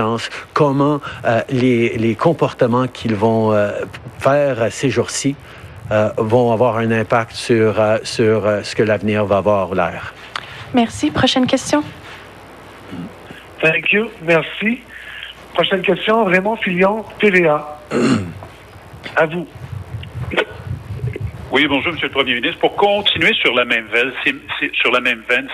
comment 0.53 1.01
euh, 1.25 1.43
les, 1.51 2.17
comportements 2.19 2.87
qu'ils 2.87 3.15
vont 3.15 3.53
euh, 3.53 3.71
faire 4.19 4.71
ces 4.71 4.91
jours-ci 4.91 5.35
euh, 5.91 6.11
vont 6.17 6.53
avoir 6.53 6.77
un 6.79 6.91
impact 6.91 7.33
sur, 7.33 7.75
sur 8.03 8.43
ce 8.63 8.75
que 8.75 8.83
l'avenir 8.83 9.25
va 9.25 9.39
avoir 9.39 9.75
l'air. 9.75 10.15
Merci. 10.75 11.11
Prochaine 11.11 11.47
question. 11.47 11.83
Thank 13.61 13.93
you. 13.93 14.09
Merci. 14.23 14.81
Prochaine 15.55 15.83
question, 15.83 16.25
Raymond 16.25 16.57
Fillon, 16.57 17.05
TVA. 17.19 17.79
à 19.17 19.27
vous. 19.27 19.47
Oui, 21.53 21.67
bonjour, 21.67 21.93
Monsieur 21.93 22.07
le 22.07 22.15
Premier 22.15 22.35
ministre. 22.37 22.61
Pour 22.61 22.77
continuer 22.77 23.35
sur 23.35 23.55
la 23.55 23.67
même 23.67 23.87
veine, 23.93 24.11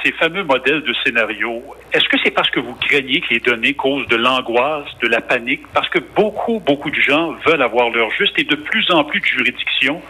ces 0.04 0.12
fameux 0.12 0.44
modèles 0.44 0.82
de 0.82 0.94
scénario, 1.04 1.60
est-ce 1.92 2.08
que 2.08 2.16
c'est 2.22 2.30
parce 2.30 2.48
que 2.50 2.60
vous 2.60 2.76
craignez 2.76 3.20
que 3.20 3.34
les 3.34 3.40
données 3.40 3.74
causent 3.74 4.06
de 4.06 4.14
l'angoisse, 4.14 4.86
de 5.02 5.08
la 5.08 5.20
panique, 5.20 5.62
parce 5.74 5.88
que 5.88 5.98
beaucoup, 5.98 6.60
beaucoup 6.60 6.90
de 6.90 7.00
gens 7.00 7.32
veulent 7.44 7.62
avoir 7.62 7.90
leur 7.90 8.12
juste 8.12 8.38
et 8.38 8.44
de 8.44 8.54
plus 8.54 8.88
en 8.92 9.02
plus 9.02 9.18
de 9.18 9.26
juridictions 9.26 10.00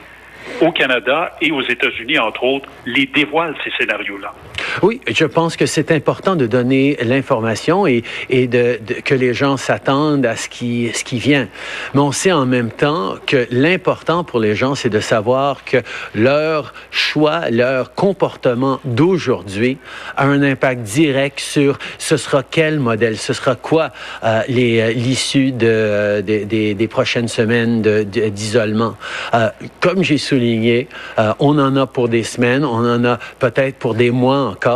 au 0.60 0.72
Canada 0.72 1.34
et 1.40 1.52
aux 1.52 1.62
États-Unis, 1.62 2.18
entre 2.18 2.44
autres, 2.44 2.68
les 2.84 3.06
dévoilent 3.06 3.56
ces 3.64 3.70
scénarios-là? 3.78 4.34
Oui, 4.82 5.00
je 5.08 5.24
pense 5.24 5.56
que 5.56 5.66
c'est 5.66 5.90
important 5.90 6.36
de 6.36 6.46
donner 6.46 6.96
l'information 7.02 7.86
et, 7.86 8.04
et 8.30 8.46
de, 8.46 8.78
que 9.04 9.14
les 9.14 9.34
gens 9.34 9.56
s'attendent 9.56 10.26
à 10.26 10.36
ce 10.36 10.48
qui, 10.48 10.90
ce 10.94 11.04
qui 11.04 11.18
vient. 11.18 11.48
Mais 11.94 12.00
on 12.00 12.12
sait 12.12 12.32
en 12.32 12.46
même 12.46 12.70
temps 12.70 13.14
que 13.26 13.46
l'important 13.50 14.24
pour 14.24 14.40
les 14.40 14.54
gens, 14.54 14.74
c'est 14.74 14.88
de 14.88 15.00
savoir 15.00 15.64
que 15.64 15.78
leur 16.14 16.74
choix, 16.90 17.50
leur 17.50 17.94
comportement 17.94 18.80
d'aujourd'hui 18.84 19.78
a 20.16 20.26
un 20.26 20.42
impact 20.42 20.82
direct 20.82 21.40
sur 21.40 21.78
ce 21.98 22.16
sera 22.16 22.42
quel 22.42 22.78
modèle, 22.78 23.16
ce 23.16 23.32
sera 23.32 23.54
quoi 23.54 23.90
euh, 24.24 24.42
l'issue 24.48 25.52
de, 25.52 26.20
des, 26.20 26.74
des 26.74 26.88
prochaines 26.88 27.28
semaines 27.28 27.82
d'isolement. 27.82 28.94
Euh, 29.34 29.48
comme 29.80 30.02
j'ai 30.02 30.18
souligné, 30.18 30.88
euh, 31.18 31.32
on 31.38 31.58
en 31.58 31.76
a 31.76 31.86
pour 31.86 32.08
des 32.08 32.22
semaines, 32.22 32.64
on 32.64 32.84
en 32.84 33.04
a 33.04 33.18
peut-être 33.38 33.76
pour 33.76 33.94
des 33.94 34.10
mois 34.10 34.40
encore, 34.40 34.67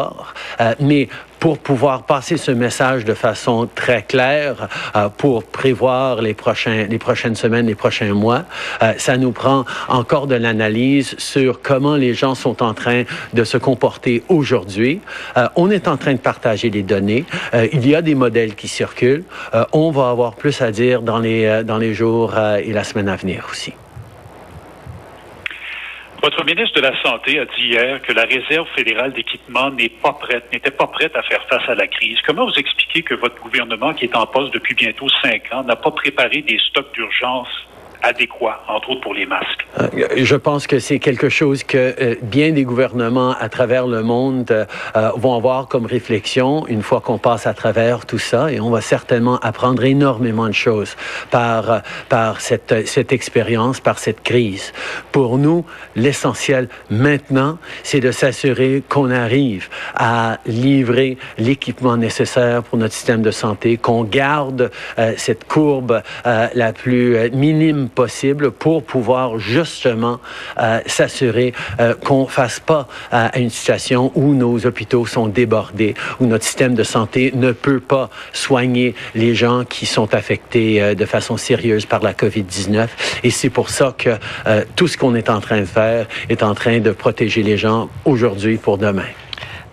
euh, 0.61 0.75
mais 0.81 1.09
pour 1.39 1.59
pouvoir 1.59 2.05
passer 2.05 2.37
ce 2.37 2.53
message 2.53 3.05
de 3.05 3.15
façon 3.15 3.69
très 3.75 4.03
claire, 4.03 4.69
euh, 4.95 5.09
pour 5.09 5.43
prévoir 5.43 6.23
les, 6.23 6.35
prochains, 6.35 6.87
les 6.89 6.99
prochaines 6.99 7.35
semaines, 7.35 7.67
les 7.67 7.75
prochains 7.75 8.15
mois, 8.15 8.45
ça 8.97 9.17
nous 9.17 9.33
prend 9.33 9.65
encore 9.89 10.29
de 10.29 10.37
l'analyse 10.37 11.17
sur 11.19 11.61
comment 11.61 11.97
les 11.97 12.15
gens 12.15 12.37
sont 12.37 12.63
en 12.63 12.75
train 12.75 13.03
de 13.33 13.45
se 13.45 13.59
comporter 13.59 14.23
aujourd'hui. 14.29 15.01
on 15.57 15.71
est 15.71 15.89
en 15.89 15.97
train 15.97 16.13
de 16.13 16.19
partager 16.19 16.71
les 16.71 16.83
données. 16.83 17.25
il 17.73 17.89
y 17.89 17.95
a 17.97 18.03
des 18.03 18.15
modèles 18.15 18.55
qui 18.55 18.69
circulent. 18.69 19.25
on 19.73 19.91
va 19.91 20.11
avoir 20.11 20.35
plus 20.35 20.63
à 20.63 20.71
dire 20.71 21.03
dans 21.03 21.19
les, 21.19 21.63
dans 21.65 21.79
les 21.79 21.95
jours 21.95 22.35
et 22.39 22.73
la 22.73 22.85
semaine 22.85 23.09
à 23.09 23.17
venir 23.17 23.47
aussi. 23.51 23.73
Votre 26.23 26.45
ministre 26.45 26.81
de 26.81 26.87
la 26.87 27.02
Santé 27.02 27.41
a 27.41 27.47
dit 27.47 27.67
hier 27.67 28.00
que 28.00 28.12
la 28.12 28.23
réserve 28.23 28.69
fédérale 28.76 29.12
d'équipement 29.12 29.71
n'est 29.71 29.88
pas 29.88 30.12
prête, 30.12 30.52
n'était 30.52 30.71
pas 30.71 30.87
prête 30.87 31.17
à 31.17 31.23
faire 31.23 31.43
face 31.49 31.69
à 31.69 31.75
la 31.75 31.88
crise. 31.88 32.17
Comment 32.25 32.47
vous 32.47 32.55
expliquez 32.55 33.02
que 33.02 33.14
votre 33.14 33.43
gouvernement, 33.43 33.93
qui 33.93 34.05
est 34.05 34.17
en 34.17 34.25
poste 34.26 34.55
depuis 34.55 34.76
bientôt 34.76 35.09
cinq 35.21 35.52
ans, 35.52 35.64
n'a 35.64 35.75
pas 35.75 35.91
préparé 35.91 36.43
des 36.43 36.61
stocks 36.69 36.95
d'urgence 36.95 37.49
adéquat, 38.02 38.61
entre 38.68 38.90
autres 38.90 39.00
pour 39.00 39.14
les 39.14 39.26
masques? 39.26 39.66
Euh, 39.80 39.88
je 40.16 40.37
pense 40.37 40.66
que 40.66 40.78
c'est 40.78 40.99
quelque 40.99 41.28
chose 41.28 41.64
que 41.64 41.94
euh, 42.00 42.14
bien 42.23 42.50
des 42.52 42.64
gouvernements 42.64 43.35
à 43.38 43.49
travers 43.49 43.87
le 43.87 44.02
monde 44.02 44.50
euh, 44.50 45.11
vont 45.16 45.35
avoir 45.35 45.68
comme 45.68 45.87
réflexion 45.87 46.66
une 46.66 46.82
fois 46.82 47.00
qu'on 47.00 47.18
passe 47.18 47.47
à 47.47 47.54
travers 47.54 48.04
tout 48.04 48.18
ça 48.18 48.52
et 48.52 48.61
on 48.61 48.71
va 48.71 48.80
certainement 48.80 49.38
apprendre 49.38 49.85
énormément 49.85 50.47
de 50.47 50.52
choses 50.52 50.97
par, 51.30 51.82
par 52.09 52.40
cette, 52.40 52.87
cette 52.87 53.12
expérience, 53.12 53.80
par 53.80 53.99
cette 53.99 54.23
crise. 54.23 54.73
Pour 55.11 55.38
nous, 55.38 55.64
l'essentiel 55.97 56.68
maintenant, 56.90 57.59
c'est 57.82 58.00
de 58.00 58.11
s'assurer 58.11 58.82
qu'on 58.88 59.11
arrive 59.11 59.68
à 59.94 60.38
livrer 60.47 61.16
l'équipement 61.38 61.97
nécessaire 61.97 62.62
pour 62.62 62.78
notre 62.78 62.94
système 62.94 63.23
de 63.23 63.30
santé, 63.30 63.76
qu'on 63.76 64.04
garde 64.04 64.71
cette 65.16 65.44
courbe 65.44 66.02
la 66.25 66.73
plus 66.73 67.30
minime 67.30 67.88
possible 67.93 68.51
pour 68.51 68.83
pouvoir 68.83 69.39
justement 69.39 70.21
euh, 70.59 70.81
s'assurer 70.87 71.53
euh, 71.81 71.95
qu'on 71.95 72.27
fasse 72.27 72.61
pas 72.61 72.89
euh, 73.13 73.29
une 73.37 73.51
situation 73.51 74.13
où 74.15 74.35
nos 74.35 74.67
hôpitaux 74.67 75.07
sont 75.07 75.29
débordés, 75.29 75.95
où 76.21 76.27
notre 76.27 76.45
système 76.45 76.75
de 76.75 76.83
santé 76.83 77.33
ne 77.35 77.53
peut 77.53 77.81
pas 77.81 78.11
soigner 78.33 78.95
les 79.15 79.35
gens 79.35 79.65
qui 79.65 79.87
sont 79.87 80.15
affectés 80.15 80.95
de 80.95 81.05
façon 81.05 81.37
sérieuse 81.37 81.87
par 81.87 82.03
la 82.03 82.13
COVID-19. 82.13 82.89
Et 83.23 83.31
c'est 83.31 83.51
pour 83.51 83.71
ça 83.71 83.95
que 83.97 84.11
tout 84.77 84.89
ce 84.89 84.97
qu'on 84.97 85.15
est 85.15 85.31
en 85.31 85.41
train 85.41 85.61
de 85.61 85.67
faire 85.67 86.07
est 86.29 86.43
en 86.43 86.55
train 86.55 86.81
de 86.81 86.91
protéger 86.91 87.43
les 87.43 87.57
gens 87.57 87.89
aujourd'hui 88.05 88.57
pour 88.57 88.78
demain. 88.78 89.22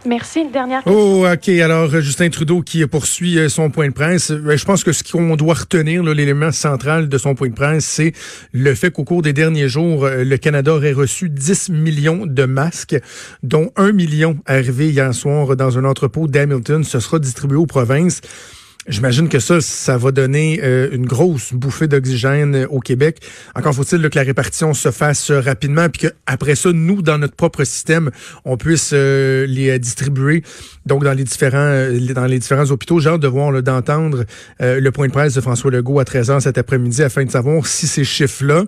Merci. 0.05 0.49
Dernière 0.49 0.83
question. 0.83 1.21
Oh, 1.21 1.27
OK. 1.27 1.49
Alors, 1.49 1.93
euh, 1.93 2.01
Justin 2.01 2.29
Trudeau 2.29 2.61
qui 2.61 2.85
poursuit 2.87 3.37
euh, 3.37 3.49
son 3.49 3.69
point 3.69 3.87
de 3.89 3.93
presse. 3.93 4.31
Euh, 4.31 4.55
je 4.55 4.65
pense 4.65 4.83
que 4.83 4.93
ce 4.93 5.03
qu'on 5.03 5.35
doit 5.35 5.53
retenir, 5.53 6.03
l'élément 6.03 6.51
central 6.51 7.09
de 7.09 7.17
son 7.17 7.35
point 7.35 7.49
de 7.49 7.53
presse, 7.53 7.85
c'est 7.85 8.13
le 8.53 8.73
fait 8.75 8.91
qu'au 8.91 9.03
cours 9.03 9.21
des 9.21 9.33
derniers 9.33 9.67
jours, 9.67 10.07
le 10.07 10.37
Canada 10.37 10.73
aurait 10.73 10.93
reçu 10.93 11.29
10 11.29 11.69
millions 11.69 12.25
de 12.25 12.45
masques, 12.45 12.97
dont 13.43 13.71
1 13.75 13.91
million 13.91 14.37
arrivé 14.45 14.89
hier 14.89 15.13
soir 15.13 15.55
dans 15.55 15.77
un 15.77 15.83
entrepôt 15.83 16.27
d'Hamilton. 16.27 16.83
Ce 16.83 16.99
sera 16.99 17.19
distribué 17.19 17.57
aux 17.57 17.65
provinces. 17.65 18.21
J'imagine 18.87 19.27
que 19.27 19.39
ça, 19.39 19.59
ça 19.59 19.97
va 19.97 20.11
donner 20.11 20.61
euh, 20.63 20.87
une 20.93 21.05
grosse 21.05 21.53
bouffée 21.53 21.87
d'oxygène 21.87 22.55
euh, 22.55 22.67
au 22.69 22.79
Québec. 22.79 23.17
Encore 23.53 23.75
faut-il 23.75 24.09
que 24.09 24.17
la 24.17 24.23
répartition 24.23 24.73
se 24.73 24.89
fasse 24.89 25.31
euh, 25.31 25.41
rapidement, 25.41 25.89
puis 25.89 26.07
qu'après 26.07 26.55
ça, 26.55 26.71
nous, 26.71 27.01
dans 27.01 27.17
notre 27.17 27.35
propre 27.35 27.65
système, 27.65 28.09
on 28.45 28.55
puisse 28.55 28.93
les 28.93 29.77
distribuer. 29.79 30.43
Donc, 30.85 31.03
dans 31.03 31.11
les 31.13 31.25
différents, 31.25 31.87
dans 32.15 32.25
les 32.25 32.39
différents 32.39 32.71
hôpitaux, 32.71 32.99
j'ai 32.99 33.09
hâte 33.09 33.21
de 33.21 33.27
voir, 33.27 33.61
d'entendre 33.61 34.25
le 34.59 34.89
point 34.89 35.07
de 35.07 35.11
presse 35.11 35.33
de 35.33 35.41
François 35.41 35.71
Legault 35.71 35.99
à 35.99 36.03
13h 36.03 36.39
cet 36.39 36.57
après-midi 36.57 37.03
afin 37.03 37.25
de 37.25 37.31
savoir 37.31 37.67
si 37.67 37.85
ces 37.85 38.03
chiffres-là, 38.03 38.63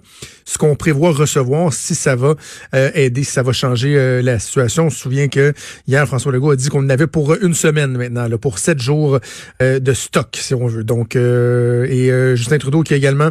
ce 0.45 0.58
qu'on 0.58 0.76
prévoit 0.76 1.12
recevoir, 1.12 1.74
si 1.74 1.95
ça 1.95 2.15
va 2.15 2.36
aider, 2.74 3.24
si 3.24 3.32
ça 3.32 3.43
va 3.43 3.54
changer 3.54 4.21
la 4.21 4.39
situation. 4.39 4.88
On 4.88 4.89
se 4.89 5.00
souvient 5.00 5.30
que 5.30 5.54
hier, 5.88 6.06
François 6.06 6.32
Legault 6.32 6.52
a 6.52 6.56
dit 6.56 6.69
qu'on 6.69 6.88
avait 6.89 7.08
pour 7.08 7.34
une 7.36 7.56
semaine 7.56 7.97
maintenant, 7.97 8.28
là, 8.28 8.38
pour 8.38 8.60
sept 8.60 8.80
jours 8.80 9.19
de 9.60 9.93
stock, 10.02 10.38
si 10.40 10.54
on 10.54 10.68
veut. 10.68 10.84
Donc, 10.84 11.16
euh, 11.16 11.86
et 11.90 12.12
euh, 12.12 12.36
Justin 12.36 12.58
Trudeau 12.58 12.84
qui 12.84 12.94
a 12.94 12.98
également 12.98 13.30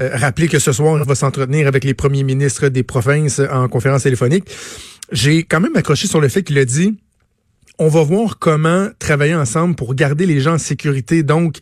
euh, 0.00 0.10
rappelé 0.14 0.48
que 0.48 0.58
ce 0.58 0.72
soir, 0.72 0.98
il 0.98 1.06
va 1.06 1.14
s'entretenir 1.14 1.66
avec 1.66 1.84
les 1.84 1.94
premiers 1.94 2.24
ministres 2.24 2.68
des 2.68 2.82
provinces 2.82 3.40
en 3.50 3.68
conférence 3.68 4.02
téléphonique. 4.02 4.44
J'ai 5.12 5.44
quand 5.44 5.60
même 5.60 5.76
accroché 5.76 6.06
sur 6.06 6.20
le 6.20 6.28
fait 6.28 6.42
qu'il 6.42 6.58
a 6.58 6.64
dit 6.64 6.96
on 7.80 7.88
va 7.88 8.02
voir 8.02 8.38
comment 8.38 8.88
travailler 8.98 9.34
ensemble 9.34 9.74
pour 9.74 9.94
garder 9.94 10.26
les 10.26 10.40
gens 10.40 10.54
en 10.54 10.58
sécurité. 10.58 11.22
Donc, 11.22 11.60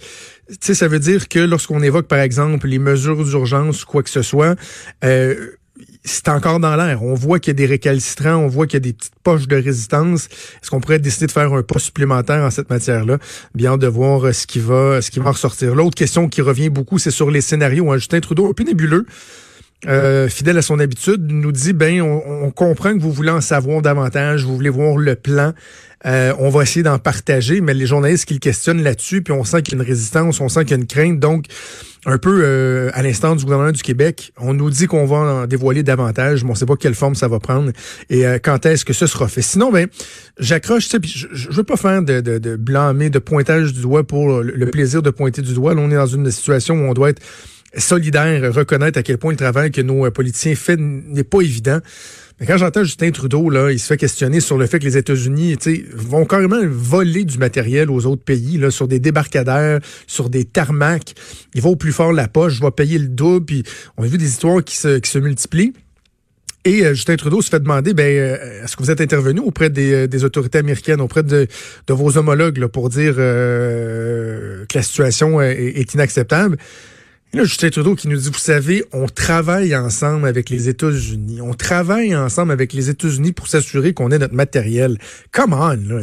tu 0.48 0.56
sais, 0.60 0.74
ça 0.74 0.88
veut 0.88 0.98
dire 0.98 1.28
que 1.28 1.38
lorsqu'on 1.38 1.80
évoque, 1.80 2.08
par 2.08 2.18
exemple, 2.18 2.66
les 2.66 2.80
mesures 2.80 3.24
d'urgence, 3.24 3.84
quoi 3.84 4.02
que 4.02 4.10
ce 4.10 4.22
soit, 4.22 4.56
euh, 5.04 5.52
c'est 6.04 6.28
encore 6.28 6.60
dans 6.60 6.74
l'air. 6.76 7.02
On 7.02 7.14
voit 7.14 7.38
qu'il 7.38 7.50
y 7.50 7.56
a 7.56 7.58
des 7.58 7.66
récalcitrants, 7.66 8.36
on 8.36 8.48
voit 8.48 8.66
qu'il 8.66 8.74
y 8.74 8.78
a 8.78 8.80
des 8.80 8.92
petites 8.92 9.18
poches 9.22 9.46
de 9.46 9.56
résistance. 9.56 10.26
Est-ce 10.26 10.70
qu'on 10.70 10.80
pourrait 10.80 10.98
décider 10.98 11.26
de 11.26 11.32
faire 11.32 11.52
un 11.52 11.62
pas 11.62 11.78
supplémentaire 11.78 12.42
en 12.42 12.50
cette 12.50 12.70
matière-là? 12.70 13.18
Bien 13.54 13.76
de 13.76 13.86
voir 13.86 14.26
euh, 14.26 14.32
ce 14.32 14.46
qui 14.46 14.58
va, 14.58 15.02
ce 15.02 15.10
qui 15.10 15.20
va 15.20 15.30
ressortir. 15.30 15.74
L'autre 15.74 15.96
question 15.96 16.28
qui 16.28 16.40
revient 16.40 16.68
beaucoup, 16.68 16.98
c'est 16.98 17.10
sur 17.10 17.30
les 17.30 17.40
scénarios. 17.40 17.90
Hein. 17.92 17.96
Justin 17.96 18.20
Trudeau, 18.20 18.48
un 18.48 18.52
peu 18.52 18.64
nébuleux. 18.64 19.06
Euh, 19.86 20.28
fidèle 20.28 20.58
à 20.58 20.62
son 20.62 20.80
habitude, 20.80 21.30
nous 21.30 21.52
dit 21.52 21.72
ben 21.72 22.02
on, 22.02 22.50
comprend 22.50 22.94
que 22.94 23.00
vous 23.00 23.12
voulez 23.12 23.30
en 23.30 23.40
savoir 23.40 23.80
davantage, 23.80 24.42
vous 24.44 24.56
voulez 24.56 24.70
voir 24.70 24.96
le 24.96 25.14
plan. 25.14 25.52
Euh, 26.04 26.32
on 26.38 26.48
va 26.48 26.62
essayer 26.62 26.82
d'en 26.82 26.98
partager, 26.98 27.60
mais 27.60 27.74
les 27.74 27.86
journalistes 27.86 28.24
qui 28.24 28.34
le 28.34 28.40
questionnent 28.40 28.82
là-dessus, 28.82 29.22
puis 29.22 29.32
on 29.32 29.44
sent 29.44 29.62
qu'il 29.62 29.74
y 29.74 29.80
a 29.80 29.82
une 29.82 29.88
résistance, 29.88 30.40
on 30.40 30.48
sent 30.48 30.64
qu'il 30.64 30.72
y 30.72 30.74
a 30.74 30.78
une 30.78 30.86
crainte. 30.86 31.20
Donc, 31.20 31.46
un 32.06 32.18
peu 32.18 32.40
euh, 32.42 32.90
à 32.94 33.02
l'instant 33.02 33.36
du 33.36 33.44
gouvernement 33.44 33.70
du 33.70 33.82
Québec, 33.82 34.32
on 34.36 34.52
nous 34.52 34.70
dit 34.70 34.86
qu'on 34.86 35.06
va 35.06 35.16
en 35.16 35.46
dévoiler 35.46 35.84
davantage, 35.84 36.42
mais 36.42 36.50
on 36.50 36.54
ne 36.54 36.58
sait 36.58 36.66
pas 36.66 36.76
quelle 36.76 36.94
forme 36.94 37.14
ça 37.14 37.28
va 37.28 37.38
prendre 37.38 37.70
et 38.10 38.24
quand 38.42 38.66
est-ce 38.66 38.84
que 38.84 38.92
ce 38.92 39.06
sera 39.06 39.28
fait. 39.28 39.42
Sinon, 39.42 39.70
ben, 39.70 39.86
j'accroche, 40.38 40.88
je, 40.88 41.26
je 41.32 41.50
veux 41.50 41.64
pas 41.64 41.76
faire 41.76 42.02
de, 42.02 42.20
de, 42.20 42.38
de 42.38 42.56
blâmer, 42.56 43.10
de 43.10 43.18
pointage 43.18 43.74
du 43.74 43.82
doigt 43.82 44.04
pour 44.04 44.40
le, 44.40 44.66
plaisir 44.66 45.02
de 45.02 45.10
pointer 45.10 45.42
du 45.42 45.54
doigt. 45.54 45.74
Là, 45.74 45.82
on 45.84 45.90
est 45.90 45.96
dans 45.96 46.06
une 46.06 46.30
situation 46.30 46.74
où 46.74 46.90
on 46.90 46.94
doit 46.94 47.10
être 47.10 47.22
solidaire, 47.76 48.52
reconnaître 48.52 48.98
à 48.98 49.02
quel 49.02 49.18
point 49.18 49.32
le 49.32 49.36
travail 49.36 49.70
que 49.70 49.80
nos 49.80 50.06
euh, 50.06 50.10
politiciens 50.10 50.54
font 50.54 50.76
n'est 50.78 51.24
pas 51.24 51.40
évident. 51.40 51.80
Mais 52.40 52.46
quand 52.46 52.56
j'entends 52.56 52.84
Justin 52.84 53.10
Trudeau, 53.10 53.50
là, 53.50 53.72
il 53.72 53.80
se 53.80 53.86
fait 53.88 53.96
questionner 53.96 54.40
sur 54.40 54.58
le 54.58 54.66
fait 54.66 54.78
que 54.78 54.84
les 54.84 54.96
États-Unis 54.96 55.56
vont 55.92 56.24
carrément 56.24 56.60
voler 56.64 57.24
du 57.24 57.36
matériel 57.36 57.90
aux 57.90 58.06
autres 58.06 58.22
pays, 58.22 58.58
là, 58.58 58.70
sur 58.70 58.86
des 58.86 59.00
débarcadères, 59.00 59.80
sur 60.06 60.30
des 60.30 60.44
tarmacs. 60.44 61.14
Ils 61.54 61.62
vont 61.62 61.70
au 61.70 61.76
plus 61.76 61.92
fort 61.92 62.12
la 62.12 62.28
poche, 62.28 62.54
je 62.54 62.62
vais 62.62 62.70
payer 62.70 62.98
le 62.98 63.08
double. 63.08 63.44
Puis 63.44 63.64
on 63.96 64.04
a 64.04 64.06
vu 64.06 64.18
des 64.18 64.28
histoires 64.28 64.62
qui 64.62 64.76
se, 64.76 64.98
qui 64.98 65.10
se 65.10 65.18
multiplient. 65.18 65.72
Et 66.64 66.84
euh, 66.84 66.94
Justin 66.94 67.16
Trudeau 67.16 67.42
se 67.42 67.50
fait 67.50 67.60
demander, 67.60 67.92
ben, 67.92 68.06
euh, 68.06 68.64
est-ce 68.64 68.76
que 68.76 68.84
vous 68.84 68.90
êtes 68.90 69.00
intervenu 69.00 69.40
auprès 69.40 69.68
des, 69.68 70.06
des 70.06 70.24
autorités 70.24 70.58
américaines, 70.58 71.00
auprès 71.00 71.24
de, 71.24 71.48
de 71.86 71.92
vos 71.92 72.16
homologues, 72.18 72.58
là, 72.58 72.68
pour 72.68 72.88
dire 72.88 73.16
que 73.16 74.66
la 74.72 74.82
situation 74.82 75.40
est 75.40 75.92
inacceptable? 75.94 76.56
Là, 77.32 77.44
Justin 77.44 77.70
Trudeau 77.70 77.94
qui 77.94 78.08
nous 78.08 78.16
dit, 78.16 78.30
vous 78.30 78.38
savez, 78.38 78.84
on 78.92 79.06
travaille 79.06 79.74
ensemble 79.76 80.26
avec 80.26 80.50
les 80.50 80.68
États-Unis. 80.68 81.40
On 81.40 81.54
travaille 81.54 82.14
ensemble 82.14 82.52
avec 82.52 82.72
les 82.72 82.90
États-Unis 82.90 83.32
pour 83.32 83.48
s'assurer 83.48 83.92
qu'on 83.94 84.10
ait 84.10 84.18
notre 84.18 84.34
matériel. 84.34 84.98
Come 85.32 85.52
on, 85.52 85.76
là. 85.76 86.00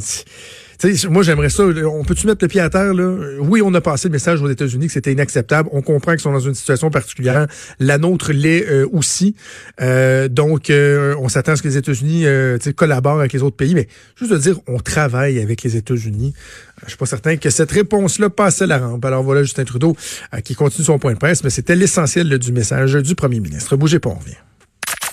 Moi, 1.09 1.23
j'aimerais 1.23 1.49
ça. 1.49 1.63
On 1.63 2.03
peut-tu 2.03 2.27
mettre 2.27 2.43
le 2.43 2.47
pied 2.47 2.61
à 2.61 2.69
terre, 2.69 2.93
là? 2.93 3.15
Oui, 3.39 3.61
on 3.63 3.73
a 3.73 3.81
passé 3.81 4.07
le 4.07 4.13
message 4.13 4.41
aux 4.41 4.49
États-Unis 4.49 4.88
que 4.88 4.93
c'était 4.93 5.11
inacceptable. 5.11 5.69
On 5.71 5.81
comprend 5.81 6.11
qu'ils 6.11 6.21
sont 6.21 6.31
dans 6.31 6.39
une 6.39 6.53
situation 6.53 6.89
particulière. 6.89 7.47
La 7.79 7.97
nôtre 7.97 8.31
l'est 8.33 8.67
euh, 8.67 8.88
aussi. 8.91 9.35
Euh, 9.81 10.27
donc, 10.27 10.69
euh, 10.69 11.15
on 11.19 11.29
s'attend 11.29 11.53
à 11.53 11.55
ce 11.55 11.61
que 11.61 11.67
les 11.67 11.77
États-Unis 11.77 12.25
collaborent 12.75 13.19
avec 13.19 13.33
les 13.33 13.43
autres 13.43 13.55
pays. 13.55 13.75
Mais 13.75 13.88
juste 14.15 14.31
de 14.31 14.38
dire, 14.38 14.59
on 14.67 14.79
travaille 14.79 15.39
avec 15.39 15.63
les 15.63 15.75
États-Unis. 15.77 16.33
Je 16.83 16.89
suis 16.89 16.97
pas 16.97 17.05
certain 17.05 17.38
que 17.38 17.49
cette 17.49 17.71
réponse-là 17.71 18.29
passait 18.29 18.67
la 18.67 18.79
rampe. 18.79 19.03
Alors 19.05 19.23
voilà 19.23 19.43
Justin 19.43 19.63
Trudeau 19.63 19.95
qui 20.43 20.55
continue 20.55 20.85
son 20.85 20.99
point 20.99 21.13
de 21.13 21.17
presse, 21.17 21.43
mais 21.43 21.49
c'était 21.49 21.75
l'essentiel 21.75 22.38
du 22.38 22.51
message 22.51 22.93
du 22.93 23.15
premier 23.15 23.39
ministre. 23.39 23.75
Bougez 23.75 23.99
pas, 23.99 24.09
on 24.09 24.15
revient. 24.15 24.44